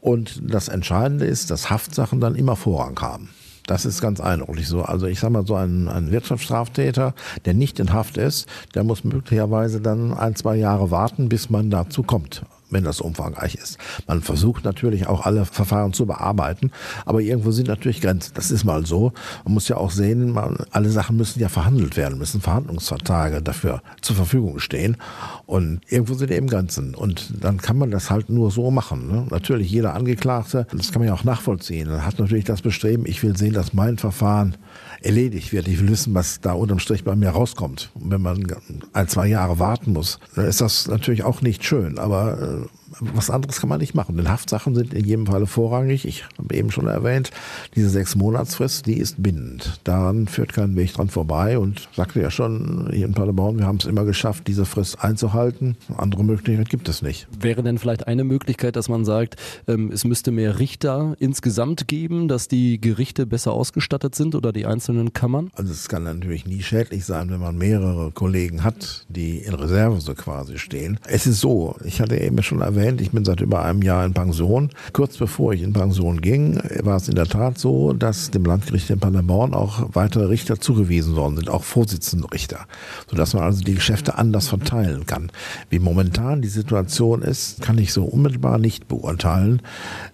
Und 0.00 0.40
das 0.42 0.68
Entscheidende 0.68 1.26
ist, 1.26 1.50
dass 1.50 1.70
Haftsachen 1.70 2.20
dann 2.20 2.34
immer 2.34 2.56
Vorrang 2.56 2.98
haben. 3.00 3.28
Das 3.66 3.86
ist 3.86 4.02
ganz 4.02 4.20
eindeutig 4.20 4.68
so. 4.68 4.82
Also 4.82 5.06
ich 5.06 5.20
sage 5.20 5.32
mal, 5.32 5.46
so 5.46 5.54
ein, 5.54 5.88
ein 5.88 6.10
Wirtschaftsstraftäter, 6.10 7.14
der 7.46 7.54
nicht 7.54 7.80
in 7.80 7.92
Haft 7.92 8.18
ist, 8.18 8.46
der 8.74 8.84
muss 8.84 9.04
möglicherweise 9.04 9.80
dann 9.80 10.12
ein, 10.12 10.34
zwei 10.34 10.56
Jahre 10.56 10.90
warten, 10.90 11.28
bis 11.30 11.48
man 11.48 11.70
dazu 11.70 12.02
kommt 12.02 12.42
wenn 12.74 12.84
das 12.84 13.00
umfangreich 13.00 13.54
ist. 13.54 13.78
Man 14.06 14.20
versucht 14.20 14.64
natürlich 14.64 15.06
auch 15.06 15.24
alle 15.24 15.46
Verfahren 15.46 15.92
zu 15.94 16.06
bearbeiten, 16.06 16.72
aber 17.06 17.20
irgendwo 17.20 17.52
sind 17.52 17.68
natürlich 17.68 18.00
Grenzen. 18.00 18.32
Das 18.34 18.50
ist 18.50 18.64
mal 18.64 18.84
so. 18.84 19.12
Man 19.44 19.54
muss 19.54 19.68
ja 19.68 19.76
auch 19.76 19.90
sehen, 19.90 20.32
man, 20.32 20.58
alle 20.70 20.90
Sachen 20.90 21.16
müssen 21.16 21.40
ja 21.40 21.48
verhandelt 21.48 21.96
werden, 21.96 22.18
müssen 22.18 22.40
Verhandlungsverträge 22.40 23.40
dafür 23.42 23.82
zur 24.02 24.16
Verfügung 24.16 24.58
stehen 24.58 24.96
und 25.46 25.80
irgendwo 25.88 26.14
sind 26.14 26.30
eben 26.30 26.46
Grenzen 26.46 26.94
und 26.94 27.32
dann 27.42 27.58
kann 27.58 27.78
man 27.78 27.90
das 27.90 28.10
halt 28.10 28.30
nur 28.30 28.50
so 28.50 28.70
machen. 28.70 29.08
Ne? 29.08 29.26
Natürlich 29.30 29.70
jeder 29.70 29.94
Angeklagte, 29.94 30.66
das 30.72 30.92
kann 30.92 31.00
man 31.00 31.08
ja 31.08 31.14
auch 31.14 31.24
nachvollziehen, 31.24 32.04
hat 32.04 32.18
natürlich 32.18 32.44
das 32.44 32.62
Bestreben, 32.62 33.04
ich 33.06 33.22
will 33.22 33.36
sehen, 33.36 33.52
dass 33.52 33.74
mein 33.74 33.98
Verfahren 33.98 34.56
erledigt 35.04 35.52
wird. 35.52 35.68
Ich 35.68 35.80
will 35.80 35.88
wissen, 35.88 36.14
was 36.14 36.40
da 36.40 36.52
unterm 36.52 36.78
Strich 36.78 37.04
bei 37.04 37.14
mir 37.14 37.30
rauskommt. 37.30 37.90
Und 37.94 38.10
wenn 38.10 38.22
man 38.22 38.46
ein, 38.92 39.08
zwei 39.08 39.26
Jahre 39.26 39.58
warten 39.58 39.92
muss, 39.92 40.18
dann 40.34 40.46
ist 40.46 40.60
das 40.60 40.88
natürlich 40.88 41.24
auch 41.24 41.42
nicht 41.42 41.64
schön. 41.64 41.98
Aber 41.98 42.40
äh, 42.40 42.66
was 43.00 43.30
anderes 43.30 43.60
kann 43.60 43.68
man 43.68 43.80
nicht 43.80 43.94
machen. 43.94 44.16
Denn 44.16 44.28
Haftsachen 44.28 44.74
sind 44.74 44.94
in 44.94 45.04
jedem 45.04 45.26
Falle 45.26 45.46
vorrangig. 45.46 46.06
Ich 46.06 46.24
habe 46.38 46.54
eben 46.54 46.70
schon 46.70 46.86
erwähnt, 46.86 47.30
diese 47.74 47.88
sechs 47.88 48.14
Monatsfrist, 48.14 48.86
die 48.86 48.98
ist 48.98 49.22
bindend. 49.22 49.80
Daran 49.84 50.26
führt 50.26 50.52
kein 50.52 50.76
Weg 50.76 50.92
dran 50.94 51.08
vorbei 51.08 51.58
und 51.58 51.88
sagte 51.94 52.20
ja 52.20 52.30
schon 52.30 52.90
hier 52.92 53.06
in 53.06 53.12
Paderborn, 53.12 53.58
wir 53.58 53.66
haben 53.66 53.78
es 53.78 53.86
immer 53.86 54.04
geschafft, 54.04 54.46
diese 54.46 54.64
Frist 54.64 55.02
einzuhalten. 55.02 55.76
Andere 55.96 56.24
Möglichkeit 56.24 56.68
gibt 56.68 56.88
es 56.88 57.02
nicht. 57.02 57.26
Wäre 57.38 57.62
denn 57.62 57.78
vielleicht 57.78 58.06
eine 58.06 58.24
Möglichkeit, 58.24 58.76
dass 58.76 58.88
man 58.88 59.04
sagt, 59.04 59.36
ähm, 59.66 59.90
es 59.92 60.04
müsste 60.04 60.30
mehr 60.30 60.58
Richter 60.58 61.16
insgesamt 61.18 61.88
geben, 61.88 62.28
dass 62.28 62.48
die 62.48 62.80
Gerichte 62.80 63.26
besser 63.26 63.52
ausgestattet 63.52 64.14
sind 64.14 64.34
oder 64.34 64.52
die 64.52 64.66
einzelnen 64.66 65.12
Kammern? 65.12 65.50
Also 65.54 65.72
es 65.72 65.88
kann 65.88 66.04
natürlich 66.04 66.46
nie 66.46 66.62
schädlich 66.62 67.04
sein, 67.04 67.30
wenn 67.30 67.40
man 67.40 67.56
mehrere 67.56 68.10
Kollegen 68.12 68.64
hat, 68.64 69.06
die 69.08 69.38
in 69.38 69.54
Reserve 69.54 70.00
so 70.00 70.14
quasi 70.14 70.58
stehen. 70.58 70.98
Es 71.06 71.26
ist 71.26 71.40
so, 71.40 71.76
ich 71.84 72.00
hatte 72.00 72.18
eben 72.18 72.42
schon 72.42 72.60
erwähnt, 72.60 72.83
erwähnt, 72.84 73.00
ich 73.00 73.12
bin 73.12 73.24
seit 73.24 73.40
über 73.40 73.64
einem 73.64 73.82
Jahr 73.82 74.04
in 74.04 74.12
Pension. 74.12 74.68
Kurz 74.92 75.16
bevor 75.16 75.54
ich 75.54 75.62
in 75.62 75.72
Pension 75.72 76.20
ging, 76.20 76.60
war 76.82 76.96
es 76.96 77.08
in 77.08 77.14
der 77.14 77.26
Tat 77.26 77.58
so, 77.58 77.94
dass 77.94 78.30
dem 78.30 78.44
Landgericht 78.44 78.90
in 78.90 79.00
Paderborn 79.00 79.54
auch 79.54 79.88
weitere 79.94 80.26
Richter 80.26 80.60
zugewiesen 80.60 81.16
worden 81.16 81.36
sind, 81.36 81.48
auch 81.48 81.64
Vorsitzende 81.64 82.30
Richter, 82.30 82.66
sodass 83.08 83.32
man 83.32 83.44
also 83.44 83.64
die 83.64 83.74
Geschäfte 83.74 84.18
anders 84.18 84.48
verteilen 84.48 85.06
kann. 85.06 85.30
Wie 85.70 85.78
momentan 85.78 86.42
die 86.42 86.48
Situation 86.48 87.22
ist, 87.22 87.62
kann 87.62 87.78
ich 87.78 87.92
so 87.92 88.04
unmittelbar 88.04 88.58
nicht 88.58 88.86
beurteilen. 88.86 89.62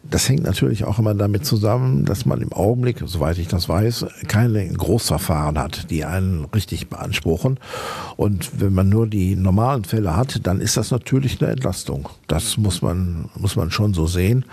Das 0.09 0.29
hängt 0.29 0.45
natürlich 0.45 0.85
auch 0.85 0.99
immer 0.99 1.15
damit 1.15 1.45
zusammen, 1.45 2.05
dass 2.05 2.25
man 2.25 2.41
im 2.41 2.53
Augenblick, 2.53 3.03
soweit 3.05 3.39
ich 3.39 3.49
das 3.49 3.69
weiß, 3.69 4.07
keine 4.29 4.67
Großverfahren 4.69 5.59
hat, 5.59 5.91
die 5.91 6.05
einen 6.05 6.45
richtig 6.55 6.89
beanspruchen. 6.89 7.59
Und 8.17 8.61
wenn 8.61 8.73
man 8.73 8.89
nur 8.89 9.09
die 9.09 9.35
normalen 9.35 9.85
Fälle 9.85 10.17
hat, 10.17 10.47
dann 10.47 10.61
ist 10.61 10.77
das 10.77 10.93
natürlich 10.93 11.43
eine 11.43 11.51
Entlastung. 11.51 12.09
Das 12.29 12.60
muss 12.61 12.83
man, 12.83 13.29
muss 13.37 13.57
man 13.57 13.71
schon 13.71 13.95
so 13.95 14.07
sehen. 14.07 14.45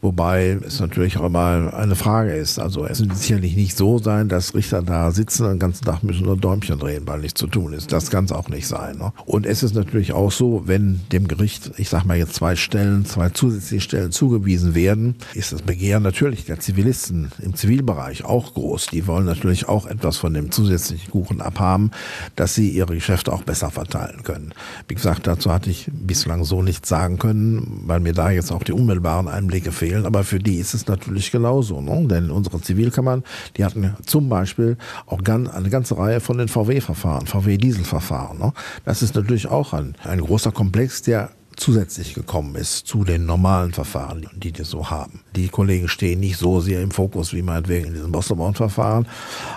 Wobei 0.00 0.58
es 0.66 0.80
natürlich 0.80 1.18
auch 1.18 1.26
immer 1.26 1.72
eine 1.74 1.96
Frage 1.96 2.34
ist. 2.34 2.58
Also 2.58 2.86
es 2.86 3.00
wird 3.00 3.16
sicherlich 3.16 3.56
nicht 3.56 3.76
so 3.76 3.98
sein, 3.98 4.28
dass 4.28 4.54
Richter 4.54 4.82
da 4.82 5.10
sitzen 5.10 5.44
und 5.44 5.52
den 5.52 5.58
ganzen 5.58 5.84
Tag 5.84 6.02
müssen 6.02 6.24
nur 6.24 6.36
Däumchen 6.36 6.78
drehen, 6.78 7.02
weil 7.06 7.20
nichts 7.20 7.40
zu 7.40 7.46
tun 7.46 7.72
ist. 7.72 7.92
Das 7.92 8.10
kann 8.10 8.24
es 8.24 8.32
auch 8.32 8.48
nicht 8.48 8.66
sein. 8.66 8.98
Ne? 8.98 9.12
Und 9.24 9.46
es 9.46 9.62
ist 9.62 9.74
natürlich 9.74 10.12
auch 10.12 10.32
so, 10.32 10.62
wenn 10.66 11.00
dem 11.12 11.28
Gericht, 11.28 11.72
ich 11.76 11.88
sag 11.88 12.04
mal 12.04 12.16
jetzt 12.16 12.34
zwei 12.34 12.56
Stellen, 12.56 13.04
zwei 13.04 13.30
zusätzliche 13.30 13.80
Stellen 13.82 14.12
zugewiesen 14.12 14.74
werden, 14.74 15.16
ist 15.34 15.52
das 15.52 15.62
Begehren 15.62 16.02
natürlich 16.02 16.44
der 16.44 16.60
Zivilisten 16.60 17.30
im 17.42 17.54
Zivilbereich 17.54 18.24
auch 18.24 18.54
groß. 18.54 18.86
Die 18.86 19.06
wollen 19.06 19.26
natürlich 19.26 19.68
auch 19.68 19.86
etwas 19.86 20.16
von 20.16 20.34
dem 20.34 20.50
zusätzlichen 20.50 21.10
Kuchen 21.10 21.40
abhaben, 21.40 21.90
dass 22.36 22.54
sie 22.54 22.70
ihre 22.70 22.94
Geschäfte 22.94 23.32
auch 23.32 23.42
besser 23.42 23.70
verteilen 23.70 24.22
können. 24.22 24.52
Wie 24.88 24.94
gesagt, 24.94 25.26
dazu 25.26 25.52
hatte 25.52 25.70
ich 25.70 25.90
bislang 25.92 26.44
so 26.44 26.62
nichts 26.62 26.88
sagen 26.88 27.18
können, 27.18 27.82
weil 27.86 28.00
mir 28.00 28.12
da 28.12 28.30
jetzt 28.30 28.52
auch 28.52 28.62
die 28.62 28.72
unmittelbaren 28.72 29.28
Einblicke 29.28 29.72
fehlen. 29.76 30.06
Aber 30.06 30.24
für 30.24 30.38
die 30.38 30.56
ist 30.56 30.74
es 30.74 30.86
natürlich 30.86 31.30
genauso. 31.30 31.80
Ne? 31.80 32.06
Denn 32.08 32.30
unsere 32.30 32.60
Zivilkammern, 32.60 33.22
die 33.56 33.64
hatten 33.64 33.94
zum 34.04 34.28
Beispiel 34.28 34.76
auch 35.06 35.20
eine 35.26 35.70
ganze 35.70 35.96
Reihe 35.96 36.20
von 36.20 36.38
den 36.38 36.48
VW-Verfahren, 36.48 37.26
VW-Dieselverfahren. 37.26 38.38
Ne? 38.38 38.52
Das 38.84 39.02
ist 39.02 39.14
natürlich 39.14 39.48
auch 39.48 39.72
ein, 39.72 39.94
ein 40.04 40.20
großer 40.20 40.52
Komplex, 40.52 41.02
der 41.02 41.30
zusätzlich 41.56 42.14
gekommen 42.14 42.54
ist 42.54 42.86
zu 42.86 43.04
den 43.04 43.26
normalen 43.26 43.72
Verfahren, 43.72 44.26
die 44.34 44.56
wir 44.56 44.64
so 44.64 44.90
haben. 44.90 45.20
Die 45.34 45.48
Kollegen 45.48 45.88
stehen 45.88 46.20
nicht 46.20 46.36
so 46.36 46.60
sehr 46.60 46.82
im 46.82 46.90
Fokus 46.90 47.32
wie 47.32 47.42
meinetwegen 47.42 47.88
in 47.88 47.94
diesem 47.94 48.12
Bosselborn-Verfahren, 48.12 49.06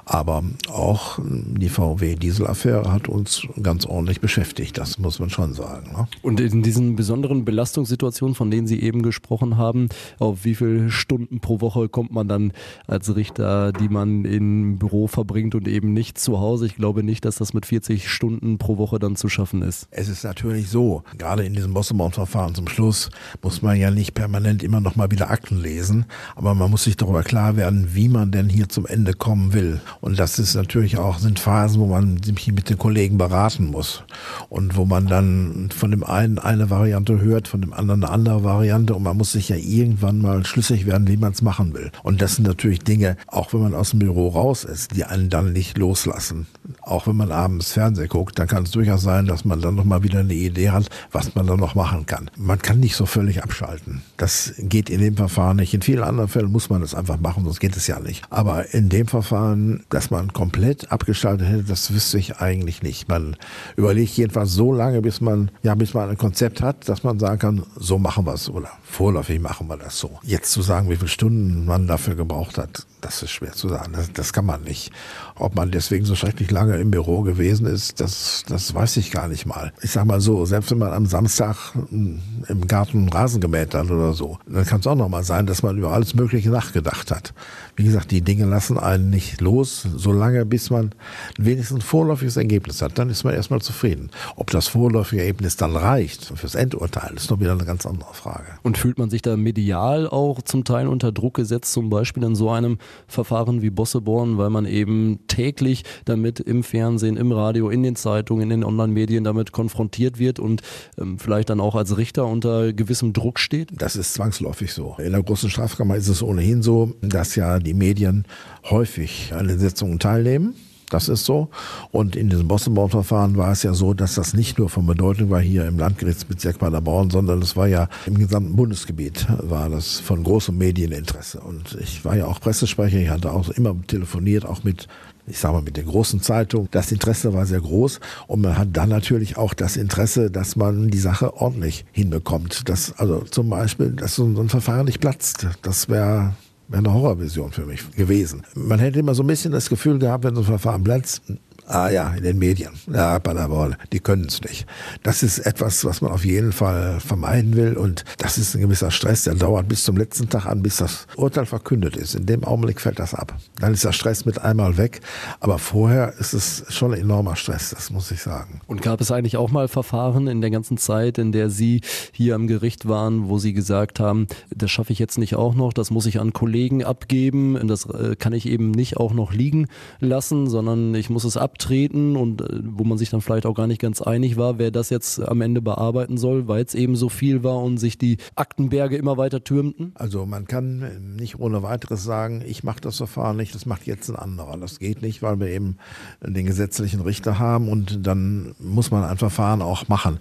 aber 0.06 0.44
auch 0.72 1.20
die 1.22 1.70
VW-Diesel-Affäre 1.70 2.91
hat 2.91 3.08
uns 3.08 3.44
ganz 3.62 3.86
ordentlich 3.86 4.22
beschäftigt, 4.22 4.77
das 4.77 4.98
muss 4.98 5.20
man 5.20 5.29
schon 5.29 5.53
sagen. 5.53 5.91
Ne? 5.91 6.08
Und 6.22 6.39
in 6.39 6.63
diesen 6.63 6.96
besonderen 6.96 7.46
Belastungssituationen, 7.46 8.36
von 8.36 8.50
denen 8.50 8.68
Sie 8.68 8.82
eben 8.82 9.03
gesprochen 9.03 9.58
haben, 9.58 9.89
auf 10.20 10.46
wie 10.46 10.56
viele 10.56 10.89
Stunden 10.89 11.39
pro 11.39 11.62
Woche 11.62 11.89
kommt 11.89 12.12
man 12.12 12.27
dann 12.27 12.53
als 12.88 13.15
Richter, 13.15 13.72
die 13.74 13.89
man 13.89 14.25
im 14.25 14.77
Büro 14.79 15.08
verbringt 15.08 15.56
und 15.56 15.68
eben 15.68 15.94
nicht 15.94 16.18
zu 16.18 16.39
Hause? 16.39 16.65
Ich 16.65 16.75
glaube 16.75 17.03
nicht, 17.03 17.25
dass 17.25 17.36
das 17.36 17.53
mit 17.53 17.65
40 17.65 18.10
Stunden 18.10 18.58
pro 18.58 18.77
Woche 18.77 19.00
dann 19.00 19.15
zu 19.15 19.29
schaffen 19.29 19.62
ist. 19.62 19.88
Es 19.91 20.08
ist 20.08 20.24
natürlich 20.24 20.70
so, 20.70 21.03
gerade 21.18 21.44
in 21.44 21.53
diesem 21.53 21.75
Bosselborn-Verfahren 21.89 22.55
zum 22.55 22.67
Schluss 22.67 23.10
muss 23.41 23.62
man 23.62 23.77
ja 23.77 23.91
nicht 23.91 24.13
permanent 24.13 24.63
immer 24.63 24.79
noch 24.79 24.96
mal 24.96 25.12
wieder 25.12 25.29
Akten 25.29 25.62
lesen, 25.62 26.05
aber 26.36 26.53
man 26.53 26.72
muss 26.72 26.84
sich 26.84 26.98
darüber 26.98 27.24
klar 27.24 27.55
werden, 27.55 27.89
wie 27.93 28.10
man 28.10 28.31
denn 28.31 28.50
hier 28.50 28.69
zum 28.69 28.86
Ende 28.86 29.13
kommen 29.13 29.53
will. 29.53 29.81
Und 30.01 30.19
das 30.19 30.39
ist 30.39 30.55
natürlich 30.55 30.98
auch, 30.98 31.19
sind 31.19 31.39
Phasen, 31.39 31.81
wo 31.81 31.88
man 31.88 32.22
sich 32.22 32.48
mit 32.51 32.69
den 32.69 32.77
Kollegen 32.77 33.17
beraten 33.17 33.67
muss 33.67 34.03
und 34.50 34.75
wo 34.75 34.86
man 34.86 35.08
dann 35.08 35.69
von 35.75 35.91
dem 35.91 36.03
einen 36.03 36.39
eine 36.39 36.69
Variante 36.69 37.19
hört, 37.19 37.48
von 37.48 37.62
dem 37.62 37.74
anderen 37.74 38.03
eine 38.03 38.13
andere 38.13 38.43
Variante 38.43 38.96
und 38.96 39.03
man 39.03 39.17
muss 39.17 39.31
sich 39.31 39.50
ja 39.50 39.55
irgendwann 39.55 40.19
mal 40.22 40.46
schlüssig 40.46 40.86
werden, 40.86 41.08
wie 41.08 41.17
man 41.17 41.34
es 41.34 41.41
machen 41.41 41.74
will. 41.74 41.91
Und 42.03 42.22
das 42.22 42.36
sind 42.36 42.48
natürlich 42.48 42.79
Dinge, 42.79 43.17
auch 43.27 43.53
wenn 43.53 43.62
man 43.62 43.74
aus 43.74 43.91
dem 43.91 44.00
Büro 44.00 44.29
raus 44.29 44.63
ist, 44.63 44.96
die 44.96 45.03
einen 45.03 45.29
dann 45.29 45.53
nicht 45.53 45.77
loslassen. 45.77 46.48
Auch 46.81 47.08
wenn 47.08 47.15
man 47.15 47.31
abends 47.31 47.72
Fernsehen 47.72 48.10
guckt, 48.10 48.38
dann 48.39 48.48
kann 48.48 48.63
es 48.63 48.72
durchaus 48.72 49.01
sein, 49.01 49.25
dass 49.25 49.46
man 49.46 49.62
dann 49.62 49.75
noch 49.75 49.84
mal 49.84 50.03
wieder 50.03 50.19
eine 50.19 50.34
Idee 50.34 50.69
hat, 50.69 50.88
was 51.12 51.36
man 51.36 51.48
dann 51.48 51.60
noch 51.60 51.75
machen 51.79 52.05
kann. 52.05 52.29
Man 52.36 52.62
kann 52.62 52.81
nicht 52.81 52.98
so 52.98 53.05
völlig 53.05 53.41
abschalten. 53.41 54.01
Das 54.17 54.53
geht 54.57 54.89
in 54.89 55.00
dem 55.00 55.15
Verfahren 55.15 55.55
nicht. 55.55 55.74
In 55.74 55.81
vielen 55.81 56.03
anderen 56.03 56.27
Fällen 56.27 56.51
muss 56.51 56.69
man 56.69 56.81
es 56.81 56.93
einfach 56.93 57.17
machen, 57.21 57.45
sonst 57.45 57.62
geht 57.62 57.77
es 57.77 57.88
ja 57.88 58.01
nicht. 58.01 58.25
Aber 58.29 58.74
in 58.74 58.89
dem 58.89 59.07
Verfahren, 59.07 59.86
dass 59.89 60.12
man 60.12 60.33
komplett 60.33 60.91
abgeschaltet 60.91 61.48
hätte, 61.48 61.63
das 61.63 61.93
wüsste 61.93 62.17
ich 62.17 62.39
eigentlich 62.39 62.83
nicht. 62.83 63.07
Man 63.07 63.38
überlegt 63.77 64.17
jedenfalls 64.17 64.51
so 64.51 64.74
lange, 64.74 65.01
bis 65.01 65.21
man, 65.21 65.51
ja, 65.63 65.74
bis 65.74 65.93
man 65.93 66.09
ein 66.09 66.17
Konzept 66.17 66.62
hat, 66.62 66.89
dass 66.89 67.03
man 67.03 67.17
sagen 67.17 67.39
kann, 67.39 67.63
so 67.77 67.98
machen 67.98 68.25
wir 68.25 68.33
es 68.33 68.50
oder 68.50 68.71
vorläufig 68.83 69.39
machen 69.39 69.69
wir 69.69 69.77
das 69.77 69.98
so. 69.98 70.19
Jetzt 70.24 70.51
zu 70.51 70.62
sagen, 70.62 70.89
wie 70.89 70.98
viele 70.98 71.07
Stunden 71.07 71.65
man 71.65 71.88
dafür 71.88 72.15
gebraucht 72.15 72.57
hat, 72.57 72.86
das 73.00 73.24
ist 73.24 73.31
schwer 73.31 73.53
zu 73.53 73.69
sagen. 73.69 73.93
Das, 73.93 74.12
das 74.12 74.33
kann 74.33 74.45
man 74.45 74.63
nicht. 74.63 74.91
Ob 75.36 75.55
man 75.55 75.71
deswegen 75.71 76.03
so 76.03 76.15
schrecklich 76.15 76.51
lange 76.51 76.75
im 76.77 76.91
Büro 76.91 77.21
gewesen 77.21 77.65
ist, 77.65 78.01
das, 78.01 78.43
das 78.48 78.74
weiß 78.74 78.98
ich 78.98 79.12
gar 79.12 79.29
nicht 79.29 79.45
mal. 79.45 79.71
Ich 79.81 79.91
sag 79.91 80.05
mal 80.05 80.19
so, 80.19 80.45
selbst 80.45 80.71
wenn 80.71 80.79
man 80.79 80.91
am 80.91 81.05
Samstag 81.05 81.68
im 81.91 82.67
Garten 82.67 83.09
Rasen 83.09 83.41
gemäht 83.41 83.73
hat 83.73 83.89
oder 83.89 84.13
so, 84.13 84.38
dann 84.47 84.65
kann 84.65 84.79
es 84.79 84.88
auch 84.88 84.95
noch 84.95 85.09
mal 85.09 85.23
sein, 85.23 85.45
dass 85.45 85.63
man 85.63 85.77
über 85.77 85.91
alles 85.91 86.13
Mögliche 86.13 86.49
nachgedacht 86.49 87.11
hat. 87.11 87.33
Wie 87.75 87.83
gesagt, 87.83 88.11
die 88.11 88.21
Dinge 88.21 88.45
lassen 88.45 88.77
einen 88.77 89.09
nicht 89.09 89.41
los, 89.41 89.88
solange 89.95 90.45
bis 90.45 90.69
man 90.69 90.91
wenigstens 91.38 91.77
ein 91.77 91.81
vorläufiges 91.81 92.38
Ergebnis 92.38 92.81
hat. 92.81 92.97
Dann 92.97 93.09
ist 93.09 93.23
man 93.23 93.33
erstmal 93.33 93.61
zufrieden. 93.61 94.09
Ob 94.35 94.51
das 94.51 94.67
vorläufige 94.67 95.21
Ergebnis 95.21 95.55
dann 95.55 95.75
reicht 95.75 96.25
fürs 96.35 96.55
Endurteil, 96.55 97.13
ist 97.15 97.31
noch 97.31 97.39
wieder 97.39 97.53
eine 97.53 97.65
ganz 97.65 97.85
andere 97.85 98.13
Frage. 98.13 98.47
Und 98.63 98.77
fühlt 98.77 98.97
man 98.97 99.09
sich 99.09 99.21
da 99.21 99.38
medial 99.38 100.07
auch 100.07 100.41
zum 100.41 100.63
Teil 100.63 100.88
unter 100.88 101.11
Druck 101.11 101.35
gesetzt, 101.35 101.71
zum 101.71 101.89
Beispiel 101.89 102.23
in 102.23 102.35
so 102.35 102.49
einem 102.49 102.77
Verfahren 103.07 103.61
wie 103.61 103.69
Bosseborn, 103.69 104.38
weil 104.38 104.49
man 104.49 104.65
eben 104.65 105.19
täglich 105.27 105.83
damit 106.05 106.39
im 106.39 106.63
Fernsehen, 106.63 107.17
im 107.17 107.31
Radio, 107.31 107.69
in 107.69 107.83
den 107.83 107.95
Zeitungen, 107.95 108.43
in 108.43 108.49
den 108.49 108.63
Online-Medien 108.63 109.23
damit 109.23 109.51
konfrontiert 109.51 110.19
wird 110.19 110.39
und 110.39 110.61
ähm, 110.97 111.19
vielleicht 111.19 111.49
dann 111.60 111.66
auch 111.66 111.75
als 111.75 111.98
Richter 111.98 112.25
unter 112.25 112.74
gewissem 112.74 113.13
Druck 113.13 113.39
steht? 113.39 113.70
Das 113.78 113.96
ist 113.96 114.13
zwangsläufig 114.13 114.74
so. 114.74 114.96
In 114.98 115.12
der 115.12 115.24
großen 115.24 115.50
Strafkammer 115.50 115.96
ist 115.96 116.08
es 116.08 116.24
ohnehin 116.24 116.62
so, 116.62 116.94
dass 117.01 117.36
ja 117.36 117.60
die 117.60 117.74
Medien 117.74 118.25
häufig 118.70 119.34
an 119.34 119.48
den 119.48 119.60
Sitzungen 119.60 120.00
teilnehmen. 120.00 120.56
Das 120.89 121.08
ist 121.08 121.25
so. 121.25 121.50
Und 121.92 122.16
in 122.16 122.30
diesem 122.30 122.48
Bossenborn-Verfahren 122.48 123.38
war 123.38 123.51
es 123.51 123.62
ja 123.62 123.75
so, 123.75 123.94
dass 123.94 124.16
das 124.16 124.34
nicht 124.34 124.58
nur 124.58 124.70
von 124.70 124.88
Bedeutung 124.88 125.30
war 125.30 125.39
hier 125.39 125.68
im 125.68 125.78
Landgerichtsbezirk 125.78 126.58
Paderborn, 126.58 127.12
sondern 127.12 127.44
es 127.44 127.56
war 127.56 127.68
ja 127.68 127.89
im 128.08 128.18
gesamten 128.18 128.56
Bundesgebiet 128.56 129.28
war 129.44 129.70
das 129.70 130.00
von 130.00 130.24
großem 130.24 130.58
Medieninteresse. 130.58 131.42
Und 131.42 131.78
ich 131.80 132.04
war 132.06 132.18
ja 132.18 132.25
auch 132.25 132.39
Pressesprecher, 132.39 132.98
ich 132.98 133.10
hatte 133.10 133.32
auch 133.32 133.50
immer 133.50 133.75
telefoniert, 133.86 134.46
auch 134.46 134.63
mit 134.63 134.88
ich 135.29 135.39
sage 135.39 135.53
mal 135.53 135.62
mit 135.62 135.77
den 135.77 135.86
großen 135.86 136.21
Zeitungen. 136.21 136.67
Das 136.71 136.91
Interesse 136.91 137.33
war 137.33 137.45
sehr 137.45 137.62
groß 137.62 138.00
und 138.27 138.41
man 138.41 138.57
hat 138.57 138.69
dann 138.74 138.89
natürlich 138.89 139.38
auch 139.38 139.53
das 139.53 139.77
Interesse, 139.77 140.31
dass 140.31 140.55
man 140.55 140.89
die 140.89 141.00
Sache 141.00 141.36
ordentlich 141.36 141.86
hinbekommt. 141.91 142.67
Dass 142.67 142.98
also 142.98 143.21
zum 143.21 143.50
Beispiel, 143.50 143.91
dass 143.91 144.15
so 144.15 144.25
ein 144.25 144.50
Verfahren 144.50 144.86
nicht 144.86 145.00
platzt. 145.00 145.48
Das 145.62 145.89
wäre 145.89 146.33
wäre 146.69 146.83
eine 146.83 146.93
Horrorvision 146.93 147.51
für 147.51 147.65
mich 147.65 147.91
gewesen. 147.91 148.43
Man 148.53 148.79
hätte 148.79 149.00
immer 149.00 149.15
so 149.15 149.24
ein 149.24 149.27
bisschen 149.27 149.51
das 149.51 149.69
Gefühl 149.69 150.00
gehabt, 150.00 150.24
wenn 150.24 150.36
so 150.36 150.41
ein 150.41 150.45
Verfahren 150.45 150.83
platzt, 150.83 151.24
Ah 151.71 151.88
ja, 151.91 152.15
in 152.15 152.23
den 152.23 152.39
Medien. 152.39 152.71
Ja, 152.91 153.19
Paderborn, 153.19 153.75
die 153.93 153.99
können 153.99 154.25
es 154.25 154.41
nicht. 154.41 154.65
Das 155.03 155.21
ist 155.21 155.38
etwas, 155.38 155.85
was 155.85 156.01
man 156.01 156.11
auf 156.11 156.25
jeden 156.25 156.51
Fall 156.51 156.99
vermeiden 156.99 157.55
will 157.55 157.77
und 157.77 158.05
das 158.17 158.39
ist 158.39 158.55
ein 158.55 158.61
gewisser 158.61 158.89
Stress, 158.89 159.25
der 159.25 159.35
dauert 159.35 159.67
bis 159.67 159.83
zum 159.83 159.95
letzten 159.95 160.27
Tag 160.29 160.47
an, 160.47 160.63
bis 160.63 160.77
das 160.77 161.05
Urteil 161.15 161.45
verkündet 161.45 161.95
ist. 161.95 162.15
In 162.15 162.25
dem 162.25 162.43
Augenblick 162.43 162.81
fällt 162.81 162.97
das 162.97 163.13
ab. 163.13 163.38
Dann 163.59 163.73
ist 163.73 163.83
der 163.83 163.91
Stress 163.91 164.25
mit 164.25 164.41
einmal 164.41 164.77
weg, 164.77 165.01
aber 165.41 165.59
vorher 165.59 166.15
ist 166.17 166.33
es 166.33 166.63
schon 166.69 166.91
ein 166.91 167.01
enormer 167.01 167.35
Stress, 167.35 167.69
das 167.69 167.91
muss 167.91 168.09
ich 168.09 168.23
sagen. 168.23 168.61
Und 168.65 168.81
gab 168.81 168.99
es 168.99 169.11
eigentlich 169.11 169.38
auch 169.38 169.51
mal 169.51 169.67
Verfahren 169.67 170.25
in 170.25 170.41
der 170.41 170.49
ganzen 170.49 170.77
Zeit, 170.77 171.19
in 171.19 171.31
der 171.31 171.51
Sie 171.51 171.81
hier 172.11 172.33
am 172.33 172.47
Gericht 172.47 172.88
waren, 172.88 173.29
wo 173.29 173.38
Sie 173.38 173.53
gesagt 173.53 173.99
haben, 173.99 174.25
das 174.49 174.71
schaffe 174.71 174.91
ich 174.91 174.97
jetzt 174.97 175.19
nicht 175.19 175.35
auch 175.35 175.53
noch, 175.53 175.73
das 175.73 175.91
muss 175.91 176.07
ich 176.07 176.19
an 176.19 176.33
Kollegen 176.33 176.83
abgeben, 176.83 177.67
das 177.67 177.85
äh, 177.85 178.15
kann 178.15 178.33
ich 178.33 178.47
eben 178.47 178.71
nicht 178.71 178.97
auch 178.97 179.13
noch 179.13 179.33
liegen 179.33 179.67
lassen, 179.99 180.49
sondern 180.49 180.95
ich 180.95 181.11
muss 181.11 181.25
es 181.25 181.38
ab 181.38 181.59
abtreten 181.60 182.16
und 182.16 182.42
äh, 182.42 182.62
wo 182.63 182.84
man 182.86 182.98
sich 182.98 183.10
dann 183.10 183.22
vielleicht 183.22 183.46
auch 183.46 183.54
gar 183.54 183.68
nicht 183.68 183.82
ganz 183.82 184.01
einig 184.01 184.38
war, 184.38 184.58
wer 184.58 184.72
das 184.72 184.89
jetzt 184.89 185.20
am 185.20 185.42
Ende 185.42 185.62
bearbeiten 185.62 186.18
soll, 186.18 186.48
weil 186.48 186.63
es 186.63 186.74
eben 186.74 186.96
so 186.96 187.10
viel 187.10 187.44
war 187.44 187.62
und 187.62 187.78
sich 187.78 187.98
die 187.98 188.18
Aktenberge 188.36 188.96
immer 188.96 189.18
weiter 189.18 189.44
türmten? 189.44 189.92
Also 189.96 190.25
man 190.25 190.46
kann 190.46 191.16
nicht 191.18 191.39
ohne 191.39 191.62
weiteres 191.62 192.04
sagen, 192.04 192.42
ich 192.46 192.63
mache 192.63 192.80
das 192.82 192.98
Verfahren 192.98 193.36
nicht, 193.36 193.54
das 193.54 193.66
macht 193.66 193.86
jetzt 193.86 194.10
ein 194.10 194.16
anderer. 194.16 194.58
Das 194.58 194.80
geht 194.80 195.01
nicht, 195.01 195.22
weil 195.22 195.39
wir 195.39 195.48
eben 195.48 195.78
den 196.22 196.46
gesetzlichen 196.46 197.01
Richter 197.01 197.39
haben 197.39 197.68
und 197.68 198.06
dann 198.08 198.56
muss 198.60 198.89
man 198.92 199.04
ein 199.04 199.18
Verfahren 199.18 199.62
auch 199.62 199.88
machen. 199.89 200.20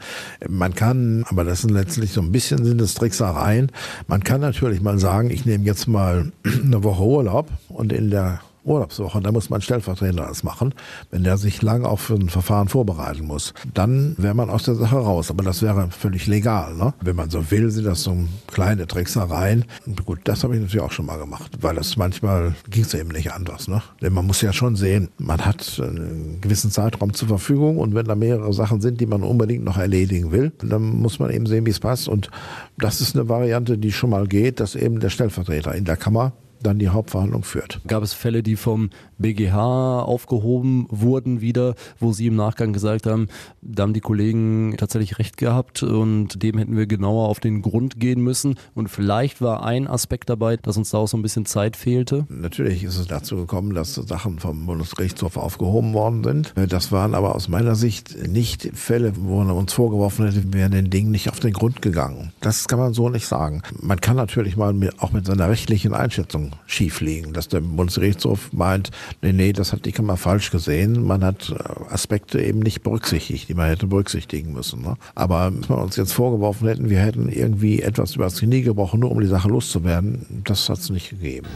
Man 0.49 0.75
kann, 0.75 1.25
aber 1.29 1.45
das 1.45 1.63
sind 1.63 1.71
letztlich 1.71 2.13
so 2.13 2.21
ein 2.21 2.33
bisschen 2.33 2.65
sind 2.65 2.81
es 2.81 2.95
Tricksereien, 2.95 3.71
man 4.09 4.25
kann 4.25 4.41
natürlich 4.41 4.81
mal 4.81 4.99
sagen, 4.99 5.31
ich 5.31 5.47
nehme 5.47 5.65
jetzt 5.65 5.87
mal 5.87 6.33
eine 6.65 6.83
Woche 6.83 7.05
Urlaub 7.05 7.49
und 7.69 7.93
in 7.93 8.11
der 8.11 8.41
Urlaubswoche, 8.65 9.21
da 9.21 9.33
muss 9.33 9.51
man 9.51 9.61
Stellvertreter 9.61 10.27
das 10.27 10.43
machen, 10.43 10.75
wenn 11.11 11.25
der 11.25 11.37
sich 11.37 11.63
lang 11.63 11.85
auf 11.85 12.01
für 12.01 12.15
ein 12.15 12.29
Verfahren 12.29 12.69
vorbereiten 12.69 13.27
muss. 13.27 13.55
Dann 13.75 14.15
wäre 14.19 14.35
man 14.35 14.51
aus 14.51 14.65
der 14.65 14.75
Sache 14.75 14.97
raus, 14.97 15.31
aber 15.31 15.45
das 15.45 15.63
wäre 15.63 15.91
völlig 15.91 16.27
legal. 16.27 16.75
Ne? 16.75 16.95
Wenn 17.01 17.17
man 17.17 17.31
so 17.31 17.51
will, 17.51 17.71
sind 17.71 17.87
das 17.87 18.03
so 18.03 18.17
kleine 18.47 18.87
Tricksereien. 18.87 19.65
Gut, 20.05 20.21
das 20.25 20.45
habe 20.45 20.55
ich 20.55 20.61
natürlich 20.61 20.85
auch 20.85 20.93
schon 20.93 21.07
mal 21.07 21.19
gemacht, 21.19 21.59
weil 21.61 21.75
das 21.75 21.97
manchmal 21.97 22.55
ging 22.69 22.83
es 22.83 22.95
eben 22.95 23.11
nicht 23.11 23.33
anders. 23.33 23.69
Ne? 23.69 23.83
Denn 24.01 24.13
man 24.13 24.27
muss 24.27 24.43
ja 24.43 24.53
schon 24.53 24.77
sehen, 24.77 25.09
man 25.19 25.45
hat 25.45 25.81
einen 25.83 26.41
gewissen 26.41 26.71
Zeitraum 26.71 27.15
zur 27.15 27.29
Verfügung 27.29 27.79
und 27.79 27.95
wenn 27.95 28.07
da 28.07 28.15
mehrere 28.15 28.53
Sachen 28.53 28.81
sind, 28.81 29.01
die 29.01 29.07
man 29.07 29.23
unbedingt 29.23 29.65
noch 29.65 29.79
erledigen 29.79 30.33
will, 30.33 30.53
dann 30.59 30.83
muss 30.83 31.19
man 31.19 31.31
eben 31.31 31.47
sehen, 31.47 31.67
wie 31.67 31.71
es 31.71 31.81
passt. 31.81 32.09
Und 32.09 32.31
das 32.79 33.01
ist 33.01 33.17
eine 33.17 33.29
Variante, 33.29 33.79
die 33.79 33.93
schon 33.93 34.11
mal 34.11 34.27
geht, 34.27 34.61
dass 34.61 34.75
eben 34.75 35.01
der 35.01 35.11
Stellvertreter 35.11 35.75
in 35.75 35.85
der 35.85 35.97
Kammer 35.97 36.33
dann 36.63 36.79
die 36.79 36.89
Hauptverhandlung 36.89 37.45
führt. 37.45 37.81
Gab 37.87 38.03
es 38.03 38.13
Fälle, 38.13 38.43
die 38.43 38.57
vom 38.57 38.91
BGH 39.19 40.03
aufgehoben 40.03 40.87
wurden 40.91 41.41
wieder, 41.41 41.75
wo 41.99 42.13
Sie 42.13 42.27
im 42.27 42.37
Nachgang 42.37 42.73
gesagt 42.73 43.07
haben, 43.07 43.29
da 43.63 43.83
haben 43.83 43.93
die 43.93 44.01
Kollegen 44.01 44.75
tatsächlich 44.77 45.19
recht 45.19 45.37
gehabt 45.37 45.83
und 45.83 46.43
dem 46.43 46.59
hätten 46.59 46.77
wir 46.77 46.87
genauer 46.87 47.29
auf 47.29 47.41
den 47.41 47.63
Grund 47.63 47.99
gehen 48.01 48.21
müssen 48.21 48.57
und 48.75 48.89
vielleicht 48.89 49.41
war 49.41 49.65
ein 49.65 49.87
Aspekt 49.87 50.31
dabei, 50.31 50.57
dass 50.57 50.77
uns 50.77 50.91
da 50.91 50.99
auch 50.99 51.09
so 51.09 51.17
ein 51.17 51.23
bisschen 51.23 51.47
Zeit 51.47 51.77
fehlte? 51.77 52.27
Natürlich 52.29 52.85
ist 52.85 52.99
es 52.99 53.07
dazu 53.07 53.37
gekommen, 53.37 53.75
dass 53.75 53.95
Sachen 53.95 54.39
vom 54.39 54.67
Bundesgerichtshof 54.67 55.37
aufgehoben 55.37 55.95
worden 55.95 56.25
sind. 56.25 56.55
Das 56.69 56.93
waren 56.93 57.15
aber 57.15 57.35
aus 57.35 57.49
meiner 57.49 57.75
Sicht 57.75 58.17
nicht 58.29 58.71
Fälle, 58.75 59.13
wo 59.17 59.39
man 59.39 59.51
uns 59.51 59.73
vorgeworfen 59.73 60.27
hätte, 60.27 60.45
wir 60.53 60.53
wären 60.53 60.73
den 60.73 60.91
Dingen 60.91 61.11
nicht 61.11 61.31
auf 61.31 61.41
den 61.41 61.53
Grund 61.53 61.83
gegangen. 61.83 62.33
Das 62.41 62.69
kann 62.69 62.79
man 62.79 62.95
so 62.95 63.09
nicht 63.09 63.27
sagen. 63.27 63.63
Man 63.81 64.01
kann 64.01 64.17
natürlich 64.17 64.57
mal 64.57 64.75
auch 64.99 65.13
mit 65.13 65.27
seiner 65.27 65.49
rechtlichen 65.49 65.95
Einschätzung 65.95 66.53
schief 66.67 67.01
liegen, 67.01 67.33
dass 67.33 67.49
der 67.49 67.61
Bundesgerichtshof 67.61 68.53
meint, 68.53 68.91
nee, 69.23 69.33
nee, 69.33 69.53
das 69.53 69.73
hat 69.73 69.85
die 69.85 69.93
Kammer 69.93 70.17
falsch 70.17 70.51
gesehen. 70.51 71.05
Man 71.05 71.25
hat 71.25 71.51
äh, 71.51 71.93
Aspekte 71.93 72.41
eben 72.43 72.61
nicht 72.61 72.83
berücksichtigt, 72.83 73.49
die 73.49 73.55
man 73.55 73.69
hätte 73.69 73.87
berücksichtigen 73.87 74.53
müssen. 74.53 74.83
Ne? 74.83 74.97
Aber 75.15 75.47
wenn 75.47 75.69
wir 75.69 75.79
uns 75.79 75.97
jetzt 75.97 76.13
vorgeworfen 76.13 76.69
hätten, 76.69 76.91
wir 76.91 77.01
hätten 77.01 77.29
irgendwie 77.29 77.83
etwas 77.83 78.15
übers 78.17 78.39
Knie 78.39 78.63
gebrochen, 78.63 79.01
nur 79.01 79.11
um 79.11 79.21
die 79.21 79.27
Sache 79.27 79.49
loszuwerden, 79.49 80.43
das 80.45 80.69
hat 80.69 80.79
es 80.79 80.91
nicht 80.91 81.11
gegeben. 81.11 81.49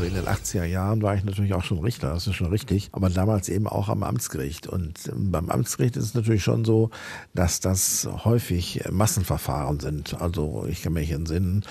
Also 0.00 0.16
in 0.16 0.24
den 0.24 0.32
80er 0.32 0.64
Jahren 0.64 1.02
war 1.02 1.14
ich 1.14 1.24
natürlich 1.24 1.52
auch 1.52 1.62
schon 1.62 1.80
Richter, 1.80 2.14
das 2.14 2.26
ist 2.26 2.34
schon 2.34 2.46
richtig, 2.46 2.88
aber 2.92 3.10
damals 3.10 3.50
eben 3.50 3.66
auch 3.66 3.90
am 3.90 4.02
Amtsgericht. 4.02 4.66
Und 4.66 4.94
ähm, 5.12 5.30
beim 5.30 5.50
Amtsgericht 5.50 5.94
ist 5.98 6.04
es 6.04 6.14
natürlich 6.14 6.42
schon 6.42 6.64
so, 6.64 6.88
dass 7.34 7.60
das 7.60 8.08
häufig 8.24 8.82
Massenverfahren 8.90 9.78
sind. 9.78 10.18
Also 10.18 10.64
ich 10.70 10.82
kann 10.82 10.94
mich 10.94 11.10
entsinnen, 11.10 11.64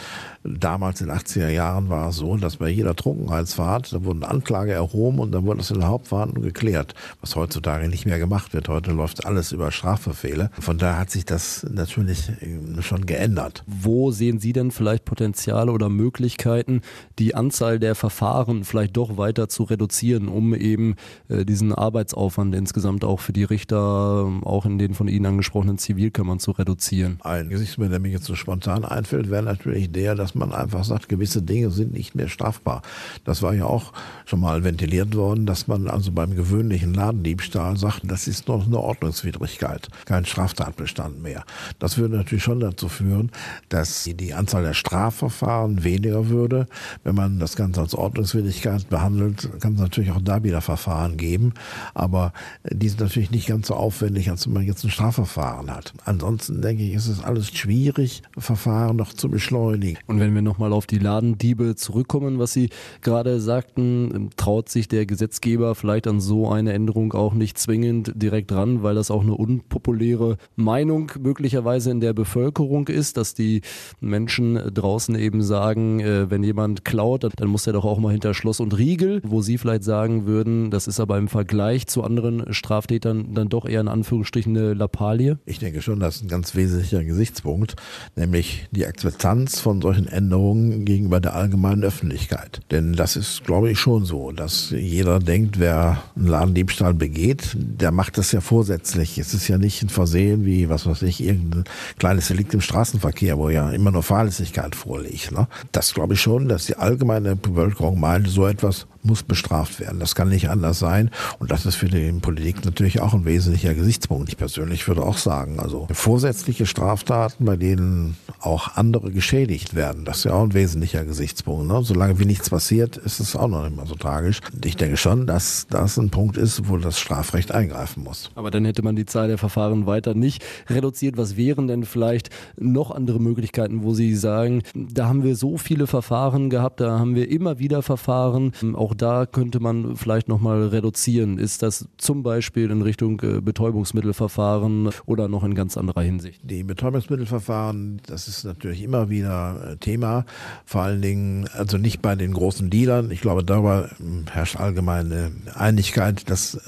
damals 0.43 1.01
in 1.01 1.07
den 1.07 1.17
80er 1.17 1.49
Jahren 1.49 1.89
war 1.89 2.09
es 2.09 2.17
so, 2.17 2.37
dass 2.37 2.57
bei 2.57 2.69
jeder 2.69 2.95
Trunkenheitsfahrt, 2.95 3.93
da 3.93 4.03
wurden 4.03 4.23
Anklage 4.23 4.73
erhoben 4.73 5.17
und 5.17 5.31
dann 5.31 5.45
wurde 5.45 5.57
das 5.57 5.71
in 5.71 5.79
der 5.79 5.89
Hauptverhandlung 5.89 6.43
geklärt, 6.43 6.93
was 7.21 7.35
heutzutage 7.35 7.89
nicht 7.89 8.05
mehr 8.05 8.19
gemacht 8.19 8.53
wird. 8.53 8.69
Heute 8.69 8.91
läuft 8.91 9.25
alles 9.25 9.51
über 9.51 9.71
Strafverfehle. 9.71 10.51
Von 10.59 10.77
daher 10.77 10.99
hat 10.99 11.09
sich 11.09 11.25
das 11.25 11.65
natürlich 11.67 12.29
äh, 12.29 12.81
schon 12.83 13.07
geändert. 13.07 13.63
Wo 13.65 14.11
sehen 14.11 14.39
Sie 14.39 14.53
denn 14.53 14.69
vielleicht 14.69 15.03
Potenziale 15.03 15.71
oder 15.71 15.89
Möglichkeiten, 15.89 16.81
die 17.17 17.33
Anzahl 17.33 17.79
der 17.79 17.95
Verfahren 17.95 18.18
vielleicht 18.63 18.97
doch 18.97 19.17
weiter 19.17 19.49
zu 19.49 19.63
reduzieren, 19.63 20.27
um 20.27 20.53
eben 20.53 20.95
äh, 21.27 21.45
diesen 21.45 21.73
Arbeitsaufwand 21.73 22.55
insgesamt 22.55 23.03
auch 23.03 23.19
für 23.19 23.33
die 23.33 23.43
Richter, 23.43 24.25
ähm, 24.27 24.43
auch 24.43 24.65
in 24.65 24.77
den 24.77 24.93
von 24.93 25.07
Ihnen 25.07 25.25
angesprochenen 25.25 25.77
Zivilkammern 25.77 26.39
zu 26.39 26.51
reduzieren? 26.51 27.19
Ein 27.23 27.49
Gesichtspunkt, 27.49 27.91
der 27.91 27.99
mir 27.99 28.09
jetzt 28.09 28.25
so 28.25 28.35
spontan 28.35 28.85
einfällt, 28.85 29.29
wäre 29.29 29.43
natürlich 29.43 29.91
der, 29.91 30.15
dass 30.15 30.35
man 30.35 30.51
einfach 30.53 30.83
sagt, 30.83 31.09
gewisse 31.09 31.41
Dinge 31.41 31.71
sind 31.71 31.93
nicht 31.93 32.15
mehr 32.15 32.27
strafbar. 32.27 32.81
Das 33.23 33.41
war 33.41 33.53
ja 33.53 33.65
auch 33.65 33.93
schon 34.25 34.41
mal 34.41 34.63
ventiliert 34.63 35.15
worden, 35.15 35.45
dass 35.45 35.67
man 35.67 35.87
also 35.87 36.11
beim 36.11 36.35
gewöhnlichen 36.35 36.93
Ladendiebstahl 36.93 37.77
sagt, 37.77 38.01
das 38.03 38.27
ist 38.27 38.47
noch 38.47 38.65
eine 38.65 38.79
Ordnungswidrigkeit, 38.79 39.87
kein 40.05 40.25
Straftatbestand 40.25 41.21
mehr. 41.21 41.43
Das 41.79 41.97
würde 41.97 42.17
natürlich 42.17 42.43
schon 42.43 42.59
dazu 42.59 42.89
führen, 42.89 43.31
dass 43.69 44.03
die 44.03 44.33
Anzahl 44.33 44.63
der 44.63 44.73
Strafverfahren 44.73 45.83
weniger 45.83 46.29
würde. 46.29 46.67
Wenn 47.03 47.15
man 47.15 47.39
das 47.39 47.55
Ganze 47.55 47.81
als 47.81 47.95
Ordnungswidrigkeit 48.09 48.89
behandelt, 48.89 49.49
kann 49.61 49.75
es 49.75 49.79
natürlich 49.79 50.11
auch 50.11 50.21
da 50.21 50.43
wieder 50.43 50.61
Verfahren 50.61 51.15
geben. 51.17 51.53
Aber 51.93 52.33
die 52.67 52.89
sind 52.89 53.01
natürlich 53.01 53.29
nicht 53.29 53.47
ganz 53.47 53.67
so 53.67 53.75
aufwendig, 53.75 54.31
als 54.31 54.47
wenn 54.47 54.53
man 54.53 54.65
jetzt 54.65 54.83
ein 54.83 54.89
Strafverfahren 54.89 55.69
hat. 55.69 55.93
Ansonsten 56.05 56.61
denke 56.61 56.83
ich, 56.83 56.95
ist 56.95 57.07
es 57.07 57.23
alles 57.23 57.49
schwierig, 57.49 58.23
Verfahren 58.35 58.95
noch 58.95 59.13
zu 59.13 59.29
beschleunigen. 59.29 59.99
Und 60.07 60.19
wenn 60.19 60.33
wir 60.33 60.41
nochmal 60.41 60.73
auf 60.73 60.87
die 60.87 60.97
Ladendiebe 60.97 61.75
zurückkommen, 61.75 62.39
was 62.39 62.53
Sie 62.53 62.69
gerade 63.01 63.39
sagten, 63.39 64.31
traut 64.37 64.69
sich 64.69 64.87
der 64.87 65.05
Gesetzgeber 65.05 65.75
vielleicht 65.75 66.07
an 66.07 66.19
so 66.19 66.49
eine 66.49 66.73
Änderung 66.73 67.13
auch 67.13 67.35
nicht 67.35 67.59
zwingend 67.59 68.13
direkt 68.15 68.51
ran, 68.51 68.81
weil 68.81 68.95
das 68.95 69.11
auch 69.11 69.21
eine 69.21 69.35
unpopuläre 69.35 70.37
Meinung 70.55 71.11
möglicherweise 71.19 71.91
in 71.91 71.99
der 71.99 72.13
Bevölkerung 72.13 72.87
ist, 72.87 73.17
dass 73.17 73.35
die 73.35 73.61
Menschen 73.99 74.55
draußen 74.73 75.13
eben 75.13 75.43
sagen, 75.43 75.99
äh, 75.99 76.31
wenn 76.31 76.43
jemand 76.43 76.85
klaut, 76.85 77.19
dann 77.23 77.49
muss 77.49 77.67
er 77.67 77.73
doch 77.73 77.85
auch 77.85 77.98
mal 77.99 78.11
hinter 78.11 78.33
Schloss 78.33 78.59
und 78.59 78.77
Riegel, 78.77 79.21
wo 79.23 79.41
Sie 79.41 79.57
vielleicht 79.57 79.83
sagen 79.83 80.25
würden, 80.25 80.71
das 80.71 80.87
ist 80.87 80.99
aber 80.99 81.17
im 81.17 81.27
Vergleich 81.27 81.87
zu 81.87 82.03
anderen 82.03 82.53
Straftätern 82.53 83.33
dann 83.33 83.49
doch 83.49 83.65
eher 83.65 83.81
in 83.81 83.87
Anführungsstrichen 83.87 84.55
eine 84.55 84.73
Lappalie? 84.73 85.37
Ich 85.45 85.59
denke 85.59 85.81
schon, 85.81 85.99
das 85.99 86.17
ist 86.17 86.23
ein 86.23 86.27
ganz 86.27 86.55
wesentlicher 86.55 87.03
Gesichtspunkt, 87.03 87.75
nämlich 88.15 88.67
die 88.71 88.85
Akzeptanz 88.85 89.59
von 89.59 89.81
solchen 89.81 90.07
Änderungen 90.07 90.85
gegenüber 90.85 91.19
der 91.19 91.35
allgemeinen 91.35 91.83
Öffentlichkeit. 91.83 92.61
Denn 92.71 92.93
das 92.93 93.15
ist, 93.15 93.43
glaube 93.43 93.71
ich, 93.71 93.79
schon 93.79 94.05
so, 94.05 94.31
dass 94.31 94.71
jeder 94.71 95.19
denkt, 95.19 95.59
wer 95.59 96.03
einen 96.15 96.27
Ladendiebstahl 96.27 96.93
begeht, 96.93 97.55
der 97.55 97.91
macht 97.91 98.17
das 98.17 98.31
ja 98.31 98.41
vorsätzlich. 98.41 99.17
Es 99.17 99.33
ist 99.33 99.47
ja 99.47 99.57
nicht 99.57 99.81
ein 99.83 99.89
Versehen 99.89 100.45
wie, 100.45 100.69
was 100.69 100.85
weiß 100.85 101.03
ich, 101.03 101.23
irgendein 101.23 101.63
kleines 101.97 102.27
Delikt 102.27 102.53
im 102.53 102.61
Straßenverkehr, 102.61 103.37
wo 103.37 103.49
ja 103.49 103.71
immer 103.71 103.91
nur 103.91 104.03
Fahrlässigkeit 104.03 104.75
vorliegt. 104.75 105.31
Ne? 105.31 105.47
Das 105.71 105.93
glaube 105.93 106.13
ich 106.13 106.21
schon, 106.21 106.47
dass 106.47 106.65
die 106.65 106.75
allgemeine 106.75 107.35
Bevölkerung 107.35 107.78
meint, 107.95 108.27
so 108.27 108.47
etwas 108.47 108.87
muss 109.03 109.23
bestraft 109.23 109.79
werden. 109.79 109.99
Das 109.99 110.15
kann 110.15 110.29
nicht 110.29 110.49
anders 110.49 110.79
sein. 110.79 111.09
Und 111.39 111.51
das 111.51 111.65
ist 111.65 111.75
für 111.75 111.87
die 111.87 112.11
Politik 112.13 112.65
natürlich 112.65 113.01
auch 113.01 113.13
ein 113.13 113.25
wesentlicher 113.25 113.73
Gesichtspunkt. 113.73 114.29
Ich 114.29 114.37
persönlich 114.37 114.87
würde 114.87 115.03
auch 115.03 115.17
sagen, 115.17 115.59
also 115.59 115.87
vorsätzliche 115.91 116.65
Straftaten, 116.65 117.45
bei 117.45 117.55
denen 117.55 118.17
auch 118.39 118.75
andere 118.75 119.11
geschädigt 119.11 119.75
werden, 119.75 120.05
das 120.05 120.19
ist 120.19 120.23
ja 120.25 120.33
auch 120.33 120.43
ein 120.43 120.53
wesentlicher 120.53 121.05
Gesichtspunkt. 121.05 121.67
Ne? 121.67 121.81
Solange 121.83 122.19
wie 122.19 122.25
nichts 122.25 122.49
passiert, 122.49 122.97
ist 122.97 123.19
es 123.19 123.35
auch 123.35 123.47
noch 123.47 123.63
nicht 123.63 123.75
mal 123.75 123.87
so 123.87 123.95
tragisch. 123.95 124.39
Ich 124.63 124.75
denke 124.75 124.97
schon, 124.97 125.27
dass 125.27 125.67
das 125.69 125.97
ein 125.97 126.09
Punkt 126.09 126.37
ist, 126.37 126.67
wo 126.67 126.77
das 126.77 126.99
Strafrecht 126.99 127.51
eingreifen 127.51 128.03
muss. 128.03 128.31
Aber 128.35 128.51
dann 128.51 128.65
hätte 128.65 128.81
man 128.81 128.95
die 128.95 129.05
Zahl 129.05 129.27
der 129.27 129.37
Verfahren 129.37 129.85
weiter 129.85 130.13
nicht 130.13 130.43
reduziert. 130.69 131.17
Was 131.17 131.37
wären 131.37 131.67
denn 131.67 131.83
vielleicht 131.83 132.29
noch 132.57 132.91
andere 132.91 133.19
Möglichkeiten, 133.19 133.83
wo 133.83 133.93
Sie 133.93 134.15
sagen, 134.15 134.63
da 134.73 135.07
haben 135.07 135.23
wir 135.23 135.35
so 135.35 135.57
viele 135.57 135.87
Verfahren 135.87 136.49
gehabt, 136.49 136.79
da 136.79 136.99
haben 136.99 137.15
wir 137.15 137.29
immer 137.29 137.59
wieder 137.59 137.81
Verfahren, 137.81 138.53
auch 138.75 138.88
auch 138.89 138.95
da 138.95 139.27
könnte 139.27 139.59
man 139.59 139.95
vielleicht 139.95 140.27
nochmal 140.27 140.67
reduzieren. 140.69 141.37
Ist 141.37 141.61
das 141.61 141.87
zum 141.97 142.23
Beispiel 142.23 142.71
in 142.71 142.81
Richtung 142.81 143.21
äh, 143.21 143.39
Betäubungsmittelverfahren 143.39 144.89
oder 145.05 145.27
noch 145.27 145.43
in 145.43 145.53
ganz 145.53 145.77
anderer 145.77 146.01
Hinsicht? 146.01 146.41
Die 146.43 146.63
Betäubungsmittelverfahren, 146.63 148.01
das 148.07 148.27
ist 148.27 148.45
natürlich 148.45 148.81
immer 148.81 149.09
wieder 149.11 149.73
äh, 149.73 149.77
Thema. 149.77 150.25
Vor 150.65 150.81
allen 150.81 151.03
Dingen, 151.03 151.47
also 151.53 151.77
nicht 151.77 152.01
bei 152.01 152.15
den 152.15 152.33
großen 152.33 152.71
Dealern. 152.71 153.11
Ich 153.11 153.21
glaube, 153.21 153.43
darüber 153.43 153.89
hm, 153.97 154.25
herrscht 154.31 154.55
allgemeine 154.55 155.31
Einigkeit, 155.53 156.27
dass 156.27 156.55
äh, 156.55 156.59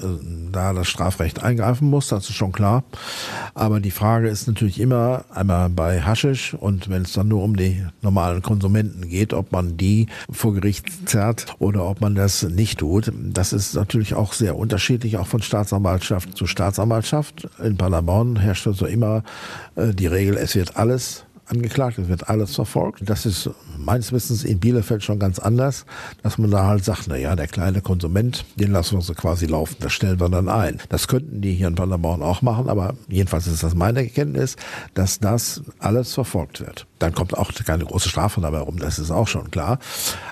da 0.52 0.74
das 0.74 0.86
Strafrecht 0.86 1.42
eingreifen 1.42 1.90
muss. 1.90 2.06
Das 2.06 2.28
ist 2.28 2.36
schon 2.36 2.52
klar. 2.52 2.84
Aber 3.54 3.80
die 3.80 3.90
Frage 3.90 4.28
ist 4.28 4.46
natürlich 4.46 4.78
immer 4.78 5.24
einmal 5.34 5.70
bei 5.70 6.00
Haschisch 6.00 6.54
und 6.54 6.88
wenn 6.88 7.02
es 7.02 7.14
dann 7.14 7.26
nur 7.26 7.42
um 7.42 7.56
die 7.56 7.84
normalen 8.00 8.42
Konsumenten 8.42 9.08
geht, 9.08 9.32
ob 9.32 9.50
man 9.50 9.76
die 9.76 10.06
vor 10.30 10.54
Gericht 10.54 11.08
zerrt 11.08 11.56
oder 11.58 11.84
ob 11.84 12.00
man 12.00 12.11
man 12.12 12.22
das 12.22 12.42
nicht 12.42 12.78
tut. 12.78 13.12
Das 13.14 13.52
ist 13.52 13.74
natürlich 13.74 14.14
auch 14.14 14.32
sehr 14.32 14.56
unterschiedlich, 14.56 15.16
auch 15.16 15.26
von 15.26 15.42
Staatsanwaltschaft 15.42 16.36
zu 16.36 16.46
Staatsanwaltschaft. 16.46 17.48
In 17.62 17.76
Paderborn 17.76 18.36
herrscht 18.36 18.66
also 18.66 18.86
immer 18.86 19.22
äh, 19.76 19.94
die 19.94 20.06
Regel, 20.06 20.36
es 20.36 20.54
wird 20.54 20.76
alles 20.76 21.24
angeklagt, 21.46 21.98
es 21.98 22.08
wird 22.08 22.28
alles 22.28 22.54
verfolgt. 22.54 23.02
Das 23.04 23.26
ist 23.26 23.50
meines 23.78 24.12
Wissens 24.12 24.44
in 24.44 24.60
Bielefeld 24.60 25.02
schon 25.02 25.18
ganz 25.18 25.38
anders, 25.38 25.84
dass 26.22 26.38
man 26.38 26.50
da 26.50 26.66
halt 26.66 26.84
sagt, 26.84 27.08
na 27.08 27.16
ja, 27.16 27.36
der 27.36 27.48
kleine 27.48 27.80
Konsument, 27.80 28.44
den 28.56 28.72
lassen 28.72 28.96
wir 28.96 29.02
so 29.02 29.14
quasi 29.14 29.46
laufen, 29.46 29.76
das 29.80 29.92
stellen 29.92 30.20
wir 30.20 30.28
dann 30.28 30.48
ein. 30.48 30.78
Das 30.88 31.08
könnten 31.08 31.40
die 31.40 31.52
hier 31.52 31.68
in 31.68 31.74
Paderborn 31.74 32.22
auch 32.22 32.42
machen, 32.42 32.68
aber 32.68 32.94
jedenfalls 33.08 33.46
ist 33.46 33.62
das 33.62 33.74
meine 33.74 34.00
Erkenntnis, 34.00 34.56
dass 34.94 35.18
das 35.18 35.62
alles 35.78 36.14
verfolgt 36.14 36.60
wird. 36.60 36.86
Dann 36.98 37.14
kommt 37.14 37.36
auch 37.36 37.52
keine 37.52 37.84
große 37.84 38.08
Strafe 38.08 38.40
dabei 38.40 38.60
rum, 38.60 38.78
das 38.78 38.98
ist 38.98 39.10
auch 39.10 39.26
schon 39.26 39.50
klar. 39.50 39.78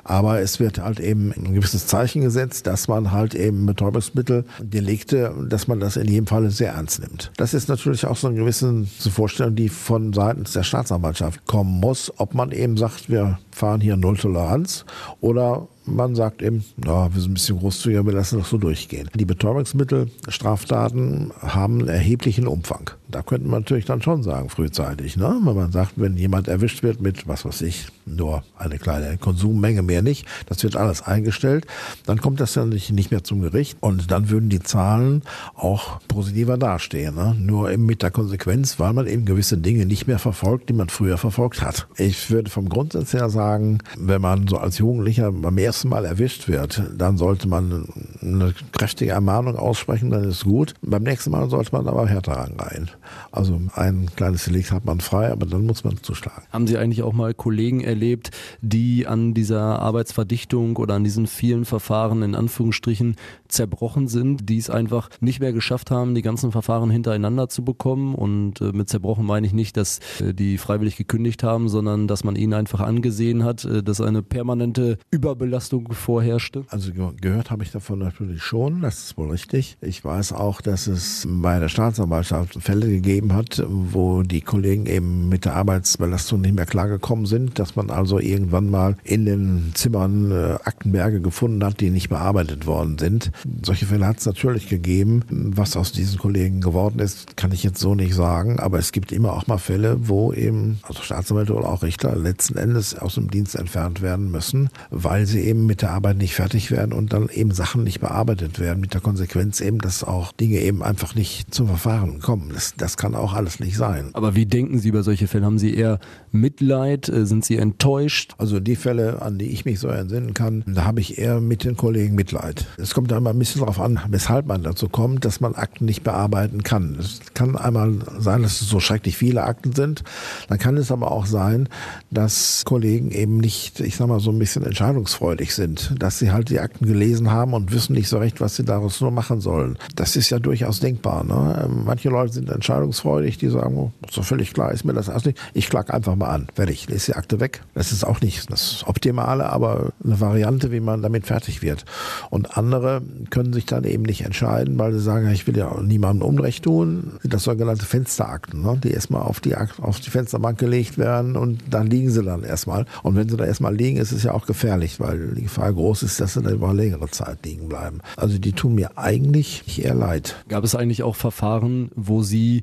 Aber 0.04 0.40
es 0.40 0.60
wird 0.60 0.78
halt 0.78 1.00
eben 1.00 1.32
ein 1.32 1.54
gewisses 1.54 1.86
Zeichen 1.86 2.22
gesetzt, 2.22 2.66
dass 2.66 2.88
man 2.88 3.10
halt 3.10 3.34
eben 3.34 3.66
Betäubungsmittel, 3.66 4.44
Delikte, 4.60 5.34
dass 5.48 5.66
man 5.66 5.80
das 5.80 5.96
in 5.96 6.08
jedem 6.08 6.26
Fall 6.26 6.48
sehr 6.50 6.72
ernst 6.72 7.00
nimmt. 7.00 7.32
Das 7.36 7.54
ist 7.54 7.68
natürlich 7.68 8.06
auch 8.06 8.16
so 8.16 8.28
eine 8.28 8.36
gewisse 8.36 8.86
Vorstellung, 9.12 9.56
die 9.56 9.68
von 9.68 10.12
seitens 10.12 10.52
der 10.52 10.62
Staatsanwaltschaft 10.62 10.99
kommen 11.46 11.80
muss, 11.80 12.12
ob 12.18 12.34
man 12.34 12.52
eben 12.52 12.76
sagt, 12.76 13.08
wir 13.08 13.38
fahren 13.52 13.80
hier 13.80 13.96
Null 13.96 14.16
Toleranz 14.16 14.84
oder 15.20 15.68
man 15.90 16.14
sagt 16.14 16.42
eben, 16.42 16.64
ja, 16.84 17.12
wir 17.12 17.20
sind 17.20 17.32
ein 17.32 17.34
bisschen 17.34 17.58
großzügiger, 17.58 18.06
wir 18.06 18.12
lassen 18.12 18.38
das 18.38 18.48
so 18.48 18.58
durchgehen. 18.58 19.10
Die 19.14 19.24
Betäubungsmittelstraftaten 19.24 21.32
haben 21.40 21.80
einen 21.80 21.88
erheblichen 21.88 22.46
Umfang. 22.46 22.90
Da 23.08 23.22
könnte 23.22 23.48
man 23.48 23.62
natürlich 23.62 23.86
dann 23.86 24.02
schon 24.02 24.22
sagen, 24.22 24.50
frühzeitig, 24.50 25.16
ne? 25.16 25.40
wenn 25.42 25.56
man 25.56 25.72
sagt, 25.72 25.94
wenn 25.96 26.16
jemand 26.16 26.48
erwischt 26.48 26.82
wird 26.82 27.00
mit, 27.00 27.26
was 27.26 27.44
weiß 27.44 27.62
ich, 27.62 27.88
nur 28.06 28.44
eine 28.56 28.78
kleine 28.78 29.18
Konsummenge, 29.18 29.82
mehr 29.82 30.02
nicht, 30.02 30.26
das 30.46 30.62
wird 30.62 30.76
alles 30.76 31.02
eingestellt, 31.02 31.66
dann 32.06 32.20
kommt 32.20 32.40
das 32.40 32.54
ja 32.54 32.64
nicht, 32.64 32.92
nicht 32.92 33.10
mehr 33.10 33.24
zum 33.24 33.40
Gericht 33.40 33.78
und 33.80 34.10
dann 34.10 34.30
würden 34.30 34.48
die 34.48 34.60
Zahlen 34.60 35.22
auch 35.54 36.00
positiver 36.06 36.56
dastehen. 36.56 37.16
Ne? 37.16 37.34
Nur 37.38 37.70
eben 37.70 37.86
mit 37.86 38.02
der 38.02 38.10
Konsequenz, 38.10 38.78
weil 38.78 38.92
man 38.92 39.06
eben 39.06 39.24
gewisse 39.24 39.58
Dinge 39.58 39.86
nicht 39.86 40.06
mehr 40.06 40.18
verfolgt, 40.18 40.68
die 40.68 40.74
man 40.74 40.88
früher 40.88 41.18
verfolgt 41.18 41.62
hat. 41.62 41.88
Ich 41.96 42.30
würde 42.30 42.50
vom 42.50 42.68
Grundsatz 42.68 43.12
her 43.12 43.28
sagen, 43.28 43.49
wenn 43.58 44.20
man 44.20 44.46
so 44.46 44.58
als 44.58 44.78
Jugendlicher 44.78 45.32
beim 45.32 45.58
ersten 45.58 45.88
Mal 45.88 46.04
erwischt 46.04 46.48
wird, 46.48 46.82
dann 46.96 47.16
sollte 47.16 47.48
man 47.48 47.86
eine 48.22 48.54
kräftige 48.72 49.12
Ermahnung 49.12 49.56
aussprechen, 49.56 50.10
dann 50.10 50.24
ist 50.24 50.44
gut. 50.44 50.74
Beim 50.82 51.02
nächsten 51.02 51.30
Mal 51.30 51.48
sollte 51.48 51.72
man 51.72 51.86
aber 51.86 52.06
härter 52.06 52.32
rangehen. 52.32 52.90
Also 53.32 53.60
ein 53.74 54.08
kleines 54.16 54.44
Delikt 54.44 54.72
hat 54.72 54.84
man 54.84 55.00
frei, 55.00 55.30
aber 55.30 55.46
dann 55.46 55.66
muss 55.66 55.84
man 55.84 55.96
zuschlagen. 56.02 56.42
Haben 56.52 56.66
Sie 56.66 56.76
eigentlich 56.76 57.02
auch 57.02 57.12
mal 57.12 57.34
Kollegen 57.34 57.80
erlebt, 57.80 58.30
die 58.60 59.06
an 59.06 59.34
dieser 59.34 59.80
Arbeitsverdichtung 59.80 60.76
oder 60.76 60.94
an 60.94 61.04
diesen 61.04 61.26
vielen 61.26 61.64
Verfahren 61.64 62.22
in 62.22 62.34
Anführungsstrichen 62.34 63.16
zerbrochen 63.48 64.08
sind, 64.08 64.48
die 64.48 64.58
es 64.58 64.70
einfach 64.70 65.10
nicht 65.20 65.40
mehr 65.40 65.52
geschafft 65.52 65.90
haben, 65.90 66.14
die 66.14 66.22
ganzen 66.22 66.52
Verfahren 66.52 66.90
hintereinander 66.90 67.48
zu 67.48 67.64
bekommen? 67.64 68.14
Und 68.14 68.60
äh, 68.60 68.72
mit 68.72 68.88
zerbrochen 68.88 69.24
meine 69.24 69.46
ich 69.46 69.52
nicht, 69.52 69.76
dass 69.76 70.00
äh, 70.20 70.34
die 70.34 70.58
freiwillig 70.58 70.96
gekündigt 70.96 71.42
haben, 71.42 71.68
sondern 71.68 72.06
dass 72.06 72.24
man 72.24 72.36
ihnen 72.36 72.54
einfach 72.54 72.80
angesehen 72.80 73.44
hat, 73.44 73.64
äh, 73.64 73.82
dass 73.82 74.00
eine 74.00 74.22
permanente 74.22 74.98
Überbelastung 75.10 75.92
vorherrschte? 75.92 76.64
Also 76.68 76.92
gehört 77.20 77.50
habe 77.50 77.62
ich 77.62 77.70
davon 77.70 78.09
natürlich 78.10 78.42
schon, 78.42 78.80
das 78.80 79.04
ist 79.04 79.16
wohl 79.16 79.30
richtig. 79.30 79.76
Ich 79.80 80.04
weiß 80.04 80.32
auch, 80.32 80.60
dass 80.60 80.88
es 80.88 81.26
bei 81.30 81.60
der 81.60 81.68
Staatsanwaltschaft 81.68 82.60
Fälle 82.60 82.88
gegeben 82.88 83.32
hat, 83.34 83.62
wo 83.68 84.22
die 84.22 84.40
Kollegen 84.40 84.86
eben 84.86 85.28
mit 85.28 85.44
der 85.44 85.54
Arbeitsbelastung 85.54 86.40
nicht 86.40 86.56
mehr 86.56 86.66
klargekommen 86.66 87.26
sind, 87.26 87.58
dass 87.60 87.76
man 87.76 87.90
also 87.90 88.18
irgendwann 88.18 88.68
mal 88.68 88.96
in 89.04 89.26
den 89.26 89.70
Zimmern 89.74 90.32
äh, 90.32 90.58
Aktenberge 90.64 91.20
gefunden 91.20 91.64
hat, 91.64 91.80
die 91.80 91.90
nicht 91.90 92.08
bearbeitet 92.08 92.66
worden 92.66 92.98
sind. 92.98 93.30
Solche 93.64 93.86
Fälle 93.86 94.06
hat 94.06 94.18
es 94.18 94.26
natürlich 94.26 94.68
gegeben. 94.68 95.22
Was 95.54 95.76
aus 95.76 95.92
diesen 95.92 96.18
Kollegen 96.18 96.60
geworden 96.60 96.98
ist, 96.98 97.36
kann 97.36 97.52
ich 97.52 97.62
jetzt 97.62 97.78
so 97.78 97.94
nicht 97.94 98.14
sagen, 98.14 98.58
aber 98.58 98.80
es 98.80 98.90
gibt 98.90 99.12
immer 99.12 99.34
auch 99.34 99.46
mal 99.46 99.58
Fälle, 99.58 100.08
wo 100.08 100.32
eben, 100.32 100.80
also 100.82 101.02
Staatsanwälte 101.02 101.54
oder 101.54 101.68
auch 101.68 101.84
Richter 101.84 102.16
letzten 102.16 102.58
Endes 102.58 102.98
aus 102.98 103.14
dem 103.14 103.30
Dienst 103.30 103.54
entfernt 103.54 104.02
werden 104.02 104.32
müssen, 104.32 104.68
weil 104.90 105.26
sie 105.26 105.40
eben 105.40 105.66
mit 105.66 105.82
der 105.82 105.92
Arbeit 105.92 106.16
nicht 106.16 106.34
fertig 106.34 106.72
werden 106.72 106.92
und 106.92 107.12
dann 107.12 107.28
eben 107.28 107.52
Sachen 107.52 107.84
nicht 107.84 107.99
bearbeitet 108.00 108.58
werden, 108.58 108.80
mit 108.80 108.94
der 108.94 109.00
Konsequenz 109.00 109.60
eben, 109.60 109.78
dass 109.78 110.02
auch 110.02 110.32
Dinge 110.32 110.58
eben 110.58 110.82
einfach 110.82 111.14
nicht 111.14 111.54
zum 111.54 111.68
Verfahren 111.68 112.20
kommen. 112.20 112.50
Das, 112.52 112.74
das 112.76 112.96
kann 112.96 113.14
auch 113.14 113.34
alles 113.34 113.60
nicht 113.60 113.76
sein. 113.76 114.10
Aber 114.14 114.34
wie 114.34 114.46
denken 114.46 114.78
Sie 114.78 114.88
über 114.88 115.02
solche 115.02 115.28
Fälle? 115.28 115.46
Haben 115.46 115.58
Sie 115.58 115.74
eher 115.74 116.00
Mitleid? 116.32 117.08
Äh, 117.08 117.26
sind 117.26 117.44
Sie 117.44 117.56
enttäuscht? 117.56 118.34
Also 118.38 118.60
die 118.60 118.76
Fälle, 118.76 119.22
an 119.22 119.38
die 119.38 119.50
ich 119.50 119.64
mich 119.64 119.78
so 119.78 119.88
entsinnen 119.88 120.34
kann, 120.34 120.64
da 120.66 120.84
habe 120.84 121.00
ich 121.00 121.18
eher 121.18 121.40
mit 121.40 121.64
den 121.64 121.76
Kollegen 121.76 122.14
Mitleid. 122.14 122.66
Es 122.76 122.94
kommt 122.94 123.10
da 123.10 123.18
immer 123.18 123.30
ein 123.30 123.38
bisschen 123.38 123.60
darauf 123.60 123.80
an, 123.80 124.00
weshalb 124.08 124.46
man 124.46 124.62
dazu 124.62 124.88
kommt, 124.88 125.24
dass 125.24 125.40
man 125.40 125.54
Akten 125.54 125.84
nicht 125.84 126.02
bearbeiten 126.02 126.62
kann. 126.62 126.96
Es 126.98 127.20
kann 127.34 127.56
einmal 127.56 127.94
sein, 128.18 128.42
dass 128.42 128.60
es 128.60 128.68
so 128.68 128.80
schrecklich 128.80 129.16
viele 129.16 129.44
Akten 129.44 129.72
sind. 129.72 130.02
Dann 130.48 130.58
kann 130.58 130.76
es 130.76 130.90
aber 130.90 131.12
auch 131.12 131.26
sein, 131.26 131.68
dass 132.10 132.62
Kollegen 132.64 133.10
eben 133.10 133.38
nicht, 133.38 133.80
ich 133.80 133.96
sag 133.96 134.08
mal, 134.08 134.20
so 134.20 134.30
ein 134.30 134.38
bisschen 134.38 134.64
entscheidungsfreudig 134.64 135.54
sind, 135.54 135.94
dass 135.98 136.18
sie 136.18 136.32
halt 136.32 136.50
die 136.50 136.60
Akten 136.60 136.86
gelesen 136.86 137.30
haben 137.30 137.54
und 137.54 137.72
wissen 137.72 137.89
nicht 137.90 138.08
so 138.08 138.18
recht, 138.18 138.40
was 138.40 138.56
sie 138.56 138.64
daraus 138.64 139.00
nur 139.00 139.10
machen 139.10 139.40
sollen. 139.40 139.78
Das 139.96 140.16
ist 140.16 140.30
ja 140.30 140.38
durchaus 140.38 140.80
denkbar. 140.80 141.24
Ne? 141.24 141.68
Manche 141.84 142.08
Leute 142.08 142.32
sind 142.32 142.50
entscheidungsfreudig, 142.50 143.38
die 143.38 143.48
sagen, 143.48 143.76
oh, 143.76 143.92
so 144.10 144.22
völlig 144.22 144.52
klar 144.54 144.72
ist 144.72 144.84
mir 144.84 144.92
das 144.92 145.08
erst 145.08 145.26
nicht. 145.26 145.38
Ich 145.54 145.68
klag 145.68 145.92
einfach 145.92 146.16
mal 146.16 146.28
an. 146.28 146.48
Fertig, 146.54 146.88
lese 146.88 147.12
die 147.12 147.16
Akte 147.16 147.40
weg. 147.40 147.62
Das 147.74 147.92
ist 147.92 148.04
auch 148.04 148.20
nicht 148.20 148.50
das 148.50 148.84
Optimale, 148.86 149.50
aber 149.50 149.92
eine 150.04 150.20
Variante, 150.20 150.72
wie 150.72 150.80
man 150.80 151.02
damit 151.02 151.26
fertig 151.26 151.62
wird. 151.62 151.84
Und 152.30 152.56
andere 152.56 153.02
können 153.30 153.52
sich 153.52 153.66
dann 153.66 153.84
eben 153.84 154.02
nicht 154.02 154.24
entscheiden, 154.24 154.78
weil 154.78 154.92
sie 154.92 155.00
sagen, 155.00 155.30
ich 155.30 155.46
will 155.46 155.56
ja 155.56 155.80
niemandem 155.80 156.28
Unrecht 156.28 156.64
tun. 156.64 157.12
Das 157.24 157.44
sogenannte 157.44 157.84
Fensterakten, 157.84 158.62
ne? 158.62 158.78
die 158.82 158.90
erstmal 158.90 159.22
auf 159.22 159.40
die, 159.40 159.56
auf 159.56 160.00
die 160.00 160.10
Fensterbank 160.10 160.58
gelegt 160.58 160.98
werden 160.98 161.36
und 161.36 161.60
dann 161.70 161.86
liegen 161.86 162.10
sie 162.10 162.22
dann 162.22 162.44
erstmal. 162.44 162.86
Und 163.02 163.16
wenn 163.16 163.28
sie 163.28 163.36
da 163.36 163.44
erstmal 163.44 163.74
liegen, 163.74 163.98
ist 163.98 164.12
es 164.12 164.22
ja 164.22 164.32
auch 164.32 164.46
gefährlich, 164.46 165.00
weil 165.00 165.34
die 165.34 165.42
Gefahr 165.42 165.72
groß 165.72 166.02
ist, 166.02 166.20
dass 166.20 166.34
sie 166.34 166.42
da 166.42 166.50
über 166.50 166.72
längere 166.74 167.08
Zeit 167.10 167.44
liegen 167.44 167.68
bleiben. 167.68 167.79
Also 168.16 168.38
die 168.38 168.52
tun 168.52 168.74
mir 168.74 168.98
eigentlich 168.98 169.78
eher 169.78 169.94
leid. 169.94 170.44
Gab 170.48 170.64
es 170.64 170.74
eigentlich 170.74 171.02
auch 171.02 171.16
Verfahren, 171.16 171.90
wo 171.94 172.22
Sie 172.22 172.62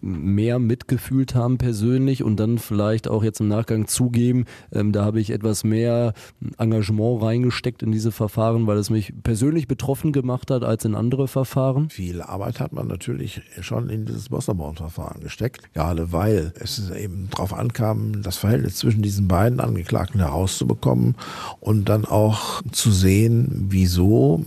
mehr 0.00 0.58
mitgefühlt 0.58 1.34
haben 1.34 1.58
persönlich 1.58 2.22
und 2.22 2.36
dann 2.36 2.58
vielleicht 2.58 3.08
auch 3.08 3.24
jetzt 3.24 3.40
im 3.40 3.48
Nachgang 3.48 3.86
zugeben, 3.86 4.44
ähm, 4.72 4.92
da 4.92 5.04
habe 5.04 5.20
ich 5.20 5.30
etwas 5.30 5.64
mehr 5.64 6.12
Engagement 6.58 7.22
reingesteckt 7.22 7.82
in 7.82 7.92
diese 7.92 8.12
Verfahren, 8.12 8.66
weil 8.66 8.78
es 8.78 8.90
mich 8.90 9.12
persönlich 9.22 9.66
betroffen 9.66 10.12
gemacht 10.12 10.50
hat 10.50 10.64
als 10.64 10.84
in 10.84 10.94
andere 10.94 11.28
Verfahren? 11.28 11.90
Viel 11.90 12.22
Arbeit 12.22 12.60
hat 12.60 12.72
man 12.72 12.86
natürlich 12.86 13.42
schon 13.60 13.90
in 13.90 14.04
dieses 14.04 14.30
Wasserborn-Verfahren 14.30 15.20
gesteckt, 15.20 15.72
gerade 15.74 16.12
weil 16.12 16.52
es 16.60 16.90
eben 16.90 17.28
darauf 17.30 17.52
ankam, 17.52 18.22
das 18.22 18.36
Verhältnis 18.36 18.76
zwischen 18.76 19.02
diesen 19.02 19.28
beiden 19.28 19.60
Angeklagten 19.60 20.20
herauszubekommen 20.20 21.16
und 21.60 21.88
dann 21.88 22.04
auch 22.04 22.62
zu 22.72 22.90
sehen, 22.90 23.66
wieso 23.68 24.44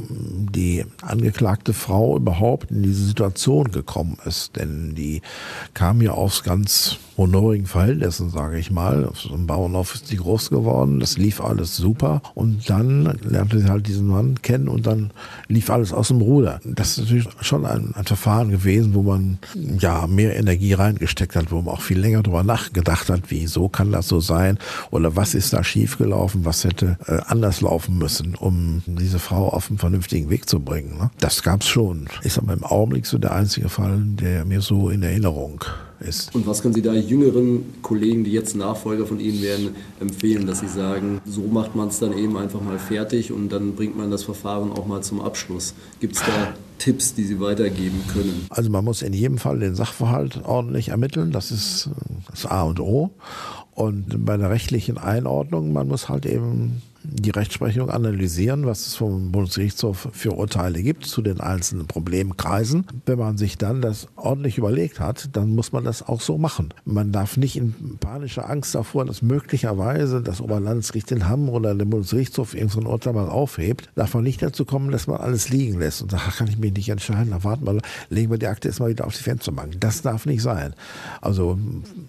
die 0.54 0.86
angeklagte 1.02 1.74
Frau 1.74 2.17
überhaupt 2.17 2.71
in 2.71 2.84
diese 2.84 3.06
Situation 3.06 3.71
gekommen 3.71 4.17
ist. 4.26 4.56
Denn 4.56 4.95
die 4.95 5.21
kam 5.74 6.02
ja 6.02 6.12
aus 6.12 6.43
ganz 6.43 6.97
honorigen 7.17 7.67
Verhältnissen, 7.67 8.30
sage 8.30 8.58
ich 8.58 8.71
mal. 8.71 9.06
Auf 9.06 9.21
so 9.21 9.34
einem 9.34 9.47
Bauernhof 9.47 9.95
ist 9.95 10.08
sie 10.08 10.17
groß 10.17 10.50
geworden, 10.50 11.00
das 11.00 11.17
lief 11.17 11.41
alles 11.41 11.78
super. 11.78 12.21
Und 12.34 12.69
dann 12.69 13.19
lernte 13.24 13.60
sie 13.60 13.69
halt 13.69 13.88
diesen 13.88 14.08
Mann 14.08 14.41
kennen 14.41 14.67
und 14.67 14.88
dann 14.88 15.12
lief 15.47 15.69
alles 15.69 15.93
aus 15.93 16.08
dem 16.08 16.21
Ruder. 16.21 16.60
Das 16.63 16.97
ist 16.97 17.00
natürlich 17.00 17.28
schon 17.41 17.65
ein, 17.65 17.93
ein 17.95 18.06
Verfahren 18.06 18.50
gewesen, 18.50 18.93
wo 18.93 19.04
man 19.04 19.39
ja 19.80 20.08
mehr 20.08 20.36
Energie 20.36 20.74
reingesteckt 20.74 21.36
hat, 21.36 21.52
wo 21.52 21.62
man 21.62 21.76
auch 21.76 21.82
viel 21.82 22.00
länger 22.00 22.24
drüber 22.24 22.43
nachgedacht 22.43 23.10
hat, 23.10 23.24
wieso 23.28 23.69
kann 23.69 23.91
das 23.91 24.08
so 24.08 24.19
sein 24.19 24.58
oder 24.89 25.15
was 25.15 25.36
ist 25.36 25.54
da 25.54 25.63
schiefgelaufen, 25.63 26.45
was 26.45 26.63
hätte 26.63 26.97
äh, 27.06 27.19
anders 27.28 27.62
laufen 27.62 27.97
müssen, 27.97 28.36
um 28.36 28.82
diese 28.86 29.19
Frau 29.19 29.50
auf 29.50 29.69
einen 29.69 29.78
vernünftigen 29.91 30.30
Weg 30.30 30.47
zu 30.47 30.62
bringen. 30.62 30.97
Ne? 30.97 31.12
Das 31.19 31.43
gab's 31.43 31.67
schon. 31.67 32.08
Ist 32.23 32.38
aber 32.38 32.54
im 32.54 32.63
Augenblick 32.63 33.06
so 33.06 33.17
der 33.17 33.34
einzige 33.34 33.67
Fall, 33.67 34.01
der 34.06 34.45
mir 34.45 34.62
so 34.62 34.89
in 34.89 35.04
Erinnerung 35.04 35.65
ist. 35.99 36.34
Und 36.34 36.47
was 36.47 36.62
können 36.62 36.73
Sie 36.73 36.82
da 36.82 36.93
jüngeren 36.93 37.65
Kollegen, 37.82 38.23
die 38.23 38.32
jetzt 38.32 38.56
Nachfolger 38.56 39.06
von 39.06 39.19
Ihnen 39.19 39.41
werden, 39.41 39.75
empfehlen, 39.99 40.47
dass 40.47 40.62
Sie 40.62 40.69
sagen, 40.69 41.19
so 41.25 41.41
macht 41.41 41.75
man 41.75 41.89
es 41.89 41.99
dann 41.99 42.17
eben 42.17 42.38
einfach 42.38 42.62
mal 42.62 42.80
fertig 42.80 43.34
und 43.34 43.49
dann 43.49 43.75
bringt 43.75 43.97
man 43.97 44.10
das 44.10 44.23
Verfahren 44.23 44.71
auch 44.71 44.88
mal 44.88 45.04
zum 45.04 45.19
Abschluss? 45.19 45.73
Gibt 45.99 46.15
es 46.15 46.21
da 46.21 46.54
Tipps, 46.80 47.13
die 47.13 47.25
Sie 47.25 47.41
weitergeben 47.41 48.01
können? 48.13 48.45
Also 48.49 48.69
man 48.69 48.86
muss 48.86 49.01
in 49.01 49.13
jedem 49.13 49.38
Fall 49.38 49.60
den 49.60 49.75
Sachverhalt 49.75 50.41
ordentlich 50.45 50.89
ermitteln, 50.89 51.32
das 51.32 51.51
ist 51.51 51.89
das 52.30 52.45
A 52.45 52.63
und 52.63 52.80
O. 52.80 53.12
Und 53.73 54.25
bei 54.25 54.38
der 54.38 54.49
rechtlichen 54.49 54.97
Einordnung, 54.97 55.73
man 55.73 55.88
muss 55.88 56.10
halt 56.10 56.25
eben 56.25 56.82
die 57.04 57.30
Rechtsprechung 57.30 57.90
analysieren, 57.90 58.66
was 58.66 58.88
es 58.88 58.96
vom 58.96 59.32
Bundesgerichtshof 59.32 60.10
für 60.12 60.34
Urteile 60.34 60.84
gibt 60.84 61.06
zu 61.06 61.22
den 61.22 61.40
einzelnen 61.40 61.88
Problemkreisen. 61.88 62.86
Wenn 63.06 63.20
man 63.20 63.38
sich 63.38 63.58
dann 63.58 63.82
das 63.82 64.08
ordentlich 64.16 64.58
überlegt 64.58 65.00
hat, 65.00 65.30
dann 65.34 65.56
muss 65.56 65.72
man 65.72 65.84
das 65.84 66.08
auch 66.08 66.22
so 66.22 66.38
machen. 66.38 66.74
Man 66.86 67.12
darf 67.12 67.38
nicht 67.38 67.56
in 67.56 67.98
panischer 68.00 68.50
Angst 68.50 68.76
davor, 68.76 69.06
dass 69.06 69.22
möglicherweise 69.22 70.22
das 70.22 70.42
Oberlandesgericht 70.42 71.12
in 71.12 71.28
Hamm 71.28 71.50
oder 71.50 71.76
der 71.76 71.86
Bundesgerichtshof 71.86 72.54
irgendein 72.54 72.86
Urteil 72.86 73.14
mal 73.14 73.30
aufhebt, 73.30 73.90
darf 73.96 74.14
man 74.14 74.24
nicht 74.24 74.42
dazu 74.42 74.66
kommen, 74.66 74.92
dass 74.92 75.08
man 75.08 75.18
alles 75.18 75.50
liegen 75.50 75.80
lässt 75.80 76.02
und 76.02 76.12
sagt, 76.12 76.38
kann 76.38 76.48
ich 76.48 76.58
mich 76.58 76.74
nicht 76.74 76.90
entscheiden, 76.90 77.32
da 77.32 77.44
warten 77.44 77.66
wir, 77.66 77.82
legen 78.10 78.32
wir 78.32 78.38
die 78.38 78.48
Akte 78.48 78.68
erstmal 78.68 78.90
wieder 78.90 79.06
auf 79.06 79.16
die 79.16 79.24
Fensterbank. 79.24 79.80
Das 79.80 80.02
darf 80.02 80.26
nicht 80.26 80.42
sein. 80.42 80.74
Also 81.22 81.58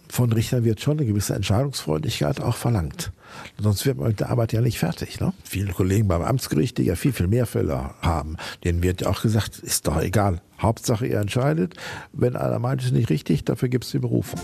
von 0.08 0.32
Richtern 0.32 0.64
wird 0.64 0.80
schon 0.80 0.98
eine 0.98 1.06
gewisse 1.06 1.34
Entscheidungsfreudigkeit 1.34 2.40
auch 2.40 2.56
verlangt. 2.56 3.12
Sonst 3.58 3.86
wird 3.86 3.98
man 3.98 4.08
mit 4.08 4.20
der 4.20 4.30
Arbeit 4.30 4.52
ja 4.52 4.60
nicht 4.60 4.78
fertig. 4.78 5.20
Ne? 5.20 5.32
Viele 5.44 5.72
Kollegen 5.72 6.08
beim 6.08 6.22
Amtsgericht, 6.22 6.78
die 6.78 6.84
ja 6.84 6.96
viel, 6.96 7.12
viel 7.12 7.28
mehr 7.28 7.46
Fälle 7.46 7.90
haben, 8.00 8.36
denen 8.64 8.82
wird 8.82 9.02
ja 9.02 9.08
auch 9.08 9.22
gesagt, 9.22 9.58
ist 9.58 9.86
doch 9.86 10.00
egal. 10.00 10.40
Hauptsache 10.60 11.06
ihr 11.06 11.18
entscheidet. 11.18 11.74
Wenn 12.12 12.36
einer 12.36 12.58
meint, 12.58 12.80
es 12.80 12.88
ist 12.88 12.92
nicht 12.92 13.10
richtig, 13.10 13.44
dafür 13.44 13.68
gibt 13.68 13.84
es 13.84 13.90
die 13.90 13.98
Berufung. 13.98 14.40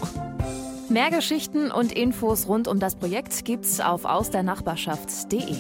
Mehr 0.91 1.11
Geschichten 1.11 1.71
und 1.71 1.93
Infos 1.93 2.49
rund 2.49 2.67
um 2.67 2.81
das 2.81 2.97
Projekt 2.97 3.45
gibt's 3.45 3.79
auf 3.81 4.05
ausdernachbarschaft.de. 4.05 5.57